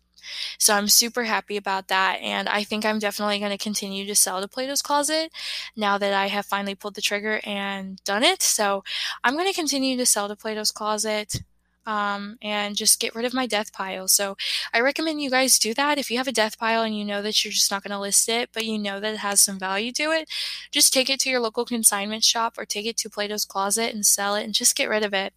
So 0.59 0.75
I'm 0.75 0.89
super 0.89 1.25
happy 1.25 1.57
about 1.57 1.89
that. 1.89 2.21
And 2.21 2.49
I 2.49 2.65
think 2.65 2.85
I'm 2.85 2.99
definitely 2.99 3.39
going 3.39 3.51
to 3.51 3.59
continue 3.59 4.07
to 4.07 4.15
sell 4.15 4.41
to 4.41 4.49
Plato's 4.49 4.83
Closet 4.83 5.33
now 5.77 5.99
that 5.99 6.13
I 6.13 6.29
have 6.29 6.47
finally 6.47 6.75
pulled 6.75 6.95
the 6.95 7.01
trigger 7.01 7.41
and 7.45 8.03
done 8.05 8.23
it. 8.23 8.43
So 8.43 8.85
I'm 9.23 9.35
going 9.35 9.49
to 9.49 9.55
continue 9.55 9.97
to 9.97 10.07
sell 10.07 10.29
to 10.29 10.37
Plato's 10.37 10.71
Closet. 10.71 11.43
Um, 11.87 12.39
and 12.43 12.77
just 12.77 13.01
get 13.01 13.15
rid 13.15 13.25
of 13.25 13.35
my 13.35 13.47
death 13.47 13.73
pile. 13.73 14.09
So 14.09 14.37
I 14.73 14.81
recommend 14.81 15.21
you 15.21 15.31
guys 15.31 15.59
do 15.59 15.75
that. 15.75 15.99
If 15.99 16.11
you 16.11 16.19
have 16.19 16.29
a 16.29 16.33
death 16.33 16.59
pile 16.59 16.83
and 16.83 16.97
you 16.97 17.05
know 17.05 17.23
that 17.23 17.45
you're 17.45 17.53
just 17.53 17.71
not 17.71 17.83
going 17.83 17.93
to 17.93 17.99
list 17.99 18.29
it, 18.29 18.51
but 18.53 18.65
you 18.65 18.79
know 18.79 19.01
that 19.01 19.15
it 19.15 19.19
has 19.19 19.41
some 19.41 19.59
value 19.59 19.93
to 19.93 20.11
it, 20.13 20.29
just 20.71 20.93
take 20.93 21.11
it 21.11 21.21
to 21.21 21.31
your 21.31 21.41
local 21.41 21.65
consignment 21.65 22.25
shop 22.25 22.55
or 22.59 22.65
take 22.65 22.87
it 22.87 22.97
to 22.99 23.11
Plato's 23.11 23.45
Closet 23.45 23.95
and 23.95 24.07
sell 24.07 24.35
it 24.35 24.45
and 24.45 24.55
just 24.55 24.77
get 24.77 24.89
rid 24.89 25.05
of 25.05 25.15
it. 25.15 25.33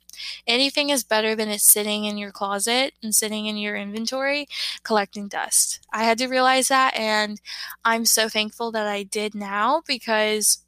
Anything 0.45 0.89
is 0.89 1.03
better 1.03 1.35
than 1.35 1.49
it 1.49 1.61
sitting 1.61 2.05
in 2.05 2.17
your 2.17 2.31
closet 2.31 2.93
and 3.03 3.13
sitting 3.13 3.45
in 3.45 3.57
your 3.57 3.75
inventory 3.75 4.47
collecting 4.83 5.27
dust. 5.27 5.79
I 5.93 6.03
had 6.03 6.17
to 6.19 6.27
realize 6.27 6.69
that, 6.69 6.95
and 6.95 7.39
I'm 7.85 8.05
so 8.05 8.29
thankful 8.29 8.71
that 8.71 8.87
I 8.87 9.03
did 9.03 9.35
now 9.35 9.83
because 9.85 10.59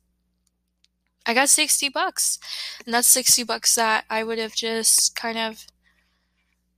I 1.30 1.36
got 1.36 1.50
60 1.50 1.90
bucks. 1.90 2.40
And 2.84 2.92
that's 2.92 3.08
60 3.08 3.44
bucks 3.44 3.76
that 3.76 4.04
I 4.10 4.24
would 4.24 4.40
have 4.40 4.56
just 4.56 5.16
kind 5.16 5.38
of 5.38 5.68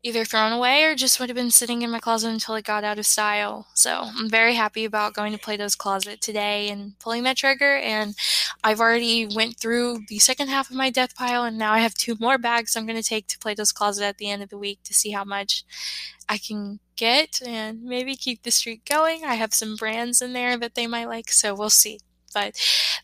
either 0.04 0.26
thrown 0.26 0.52
away 0.52 0.84
or 0.84 0.94
just 0.94 1.22
would 1.22 1.30
have 1.30 1.38
been 1.38 1.52
sitting 1.52 1.84
in 1.84 1.90
my 1.90 2.02
closet 2.02 2.28
until 2.28 2.56
it 2.56 2.66
got 2.66 2.84
out 2.84 3.00
of 3.00 3.06
style. 3.06 3.68
So 3.76 4.02
I'm 4.04 4.30
very 4.30 4.56
happy 4.56 4.84
about 4.84 5.14
going 5.14 5.32
to 5.32 5.40
Plato's 5.40 5.78
Closet 5.78 6.20
today 6.20 6.68
and 6.68 7.00
pulling 7.00 7.24
that 7.24 7.38
trigger. 7.38 7.78
And 7.78 8.14
I've 8.62 8.82
already 8.82 9.26
went 9.26 9.56
through 9.56 10.00
the 10.10 10.20
second 10.20 10.50
half 10.50 10.70
of 10.70 10.76
my 10.76 10.90
death 10.90 11.16
pile, 11.16 11.46
and 11.46 11.58
now 11.58 11.72
I 11.72 11.80
have 11.80 11.94
two 11.94 12.18
more 12.20 12.38
bags 12.38 12.76
I'm 12.76 12.86
going 12.86 13.02
to 13.02 13.08
take 13.08 13.28
to 13.28 13.40
Plato's 13.40 13.72
Closet 13.72 14.04
at 14.04 14.18
the 14.18 14.30
end 14.30 14.44
of 14.44 14.50
the 14.50 14.58
week 14.58 14.80
to 14.84 14.94
see 14.94 15.12
how 15.12 15.24
much 15.24 15.64
I 16.28 16.38
can 16.40 16.82
get 16.98 17.42
and 17.46 17.84
maybe 17.84 18.18
keep 18.18 18.44
the 18.44 18.52
streak 18.52 18.84
going. 18.84 19.24
I 19.24 19.36
have 19.36 19.54
some 19.54 19.78
brands 19.78 20.22
in 20.22 20.34
there 20.34 20.58
that 20.58 20.76
they 20.76 20.88
might 20.88 21.08
like, 21.08 21.32
so 21.32 21.56
we'll 21.56 21.70
see. 21.70 22.00
But 22.34 22.56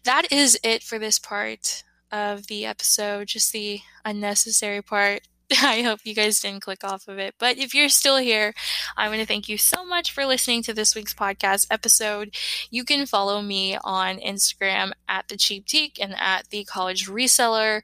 that 0.04 0.32
is 0.32 0.60
it 0.64 0.84
for 0.84 1.00
this 1.00 1.20
part 1.20 1.84
of 2.12 2.48
the 2.48 2.66
episode, 2.66 3.28
just 3.28 3.52
the 3.52 3.82
unnecessary 4.06 4.82
part. 4.82 5.22
I 5.62 5.82
hope 5.82 6.00
you 6.04 6.14
guys 6.14 6.42
didn't 6.42 6.62
click 6.62 6.84
off 6.84 7.08
of 7.08 7.20
it. 7.20 7.36
But 7.40 7.58
if 7.58 7.74
you're 7.74 7.90
still 7.90 8.18
here, 8.18 8.54
I 8.98 9.08
want 9.08 9.22
to 9.22 9.26
thank 9.26 9.48
you 9.48 9.58
so 9.58 9.86
much 9.86 10.12
for 10.12 10.26
listening 10.26 10.64
to 10.64 10.74
this 10.74 10.96
week's 10.96 11.14
podcast 11.14 11.68
episode. 11.72 12.36
You 12.70 12.84
can 12.84 13.06
follow 13.06 13.42
me 13.42 13.78
on 13.84 14.18
Instagram 14.18 14.92
at 15.08 15.28
the 15.30 15.38
Cheap 15.38 15.66
Teak 15.66 16.00
and 16.02 16.16
at 16.18 16.50
the 16.50 16.66
College 16.66 17.08
Reseller. 17.08 17.82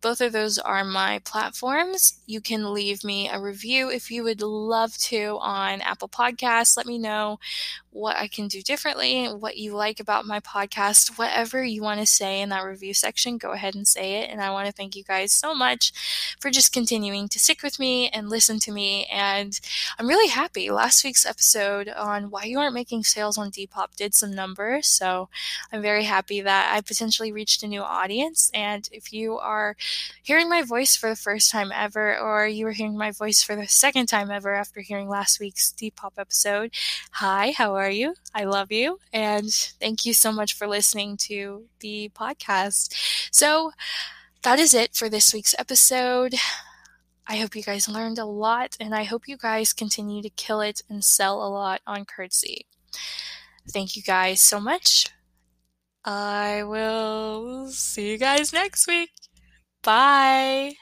Both 0.00 0.20
of 0.20 0.32
those 0.32 0.58
are 0.58 0.84
my 0.84 1.20
platforms. 1.20 2.20
You 2.26 2.40
can 2.40 2.72
leave 2.72 3.02
me 3.02 3.28
a 3.28 3.40
review 3.40 3.90
if 3.90 4.10
you 4.10 4.22
would 4.24 4.42
love 4.42 4.96
to 4.98 5.38
on 5.40 5.80
Apple 5.80 6.08
Podcasts. 6.08 6.76
Let 6.76 6.86
me 6.86 6.98
know 6.98 7.38
what 7.96 8.16
I 8.16 8.28
can 8.28 8.46
do 8.46 8.60
differently, 8.60 9.26
what 9.26 9.56
you 9.56 9.74
like 9.74 10.00
about 10.00 10.26
my 10.26 10.38
podcast, 10.40 11.18
whatever 11.18 11.64
you 11.64 11.82
want 11.82 11.98
to 12.00 12.06
say 12.06 12.42
in 12.42 12.50
that 12.50 12.64
review 12.64 12.92
section, 12.92 13.38
go 13.38 13.52
ahead 13.52 13.74
and 13.74 13.88
say 13.88 14.20
it. 14.20 14.30
And 14.30 14.40
I 14.40 14.50
want 14.50 14.66
to 14.66 14.72
thank 14.72 14.94
you 14.94 15.02
guys 15.02 15.32
so 15.32 15.54
much 15.54 15.92
for 16.38 16.50
just 16.50 16.74
continuing 16.74 17.26
to 17.28 17.38
stick 17.38 17.62
with 17.62 17.78
me 17.78 18.08
and 18.10 18.28
listen 18.28 18.58
to 18.60 18.72
me. 18.72 19.06
And 19.06 19.58
I'm 19.98 20.06
really 20.06 20.28
happy. 20.28 20.70
Last 20.70 21.04
week's 21.04 21.24
episode 21.24 21.88
on 21.88 22.30
why 22.30 22.44
you 22.44 22.58
aren't 22.58 22.74
making 22.74 23.04
sales 23.04 23.38
on 23.38 23.50
Depop 23.50 23.96
did 23.96 24.14
some 24.14 24.34
numbers. 24.34 24.86
So 24.86 25.30
I'm 25.72 25.80
very 25.80 26.04
happy 26.04 26.42
that 26.42 26.74
I 26.74 26.82
potentially 26.82 27.32
reached 27.32 27.62
a 27.62 27.66
new 27.66 27.82
audience. 27.82 28.50
And 28.52 28.88
if 28.92 29.10
you 29.10 29.38
are 29.38 29.74
hearing 30.22 30.50
my 30.50 30.62
voice 30.62 30.96
for 30.96 31.08
the 31.08 31.16
first 31.16 31.50
time 31.50 31.72
ever, 31.74 32.18
or 32.18 32.46
you 32.46 32.66
are 32.66 32.72
hearing 32.72 32.98
my 32.98 33.10
voice 33.10 33.42
for 33.42 33.56
the 33.56 33.66
second 33.66 34.06
time 34.06 34.30
ever 34.30 34.54
after 34.54 34.80
hearing 34.80 35.08
last 35.08 35.40
week's 35.40 35.72
Depop 35.72 36.12
episode, 36.18 36.72
hi, 37.12 37.52
how 37.56 37.74
are 37.86 37.90
you? 37.90 38.14
I 38.34 38.44
love 38.44 38.72
you. 38.72 38.98
And 39.12 39.50
thank 39.80 40.04
you 40.04 40.12
so 40.12 40.32
much 40.32 40.54
for 40.54 40.66
listening 40.66 41.16
to 41.28 41.66
the 41.80 42.10
podcast. 42.14 42.94
So 43.30 43.70
that 44.42 44.58
is 44.58 44.74
it 44.74 44.94
for 44.94 45.08
this 45.08 45.32
week's 45.32 45.54
episode. 45.58 46.34
I 47.28 47.36
hope 47.36 47.56
you 47.56 47.62
guys 47.62 47.88
learned 47.88 48.18
a 48.18 48.24
lot, 48.24 48.76
and 48.78 48.94
I 48.94 49.04
hope 49.04 49.26
you 49.26 49.36
guys 49.36 49.72
continue 49.72 50.22
to 50.22 50.30
kill 50.30 50.60
it 50.60 50.82
and 50.88 51.02
sell 51.04 51.42
a 51.42 51.50
lot 51.50 51.80
on 51.86 52.04
Curtsy. 52.04 52.66
Thank 53.68 53.96
you 53.96 54.02
guys 54.02 54.40
so 54.40 54.60
much. 54.60 55.08
I 56.04 56.62
will 56.62 57.68
see 57.68 58.12
you 58.12 58.18
guys 58.18 58.52
next 58.52 58.86
week. 58.86 59.10
Bye. 59.82 60.74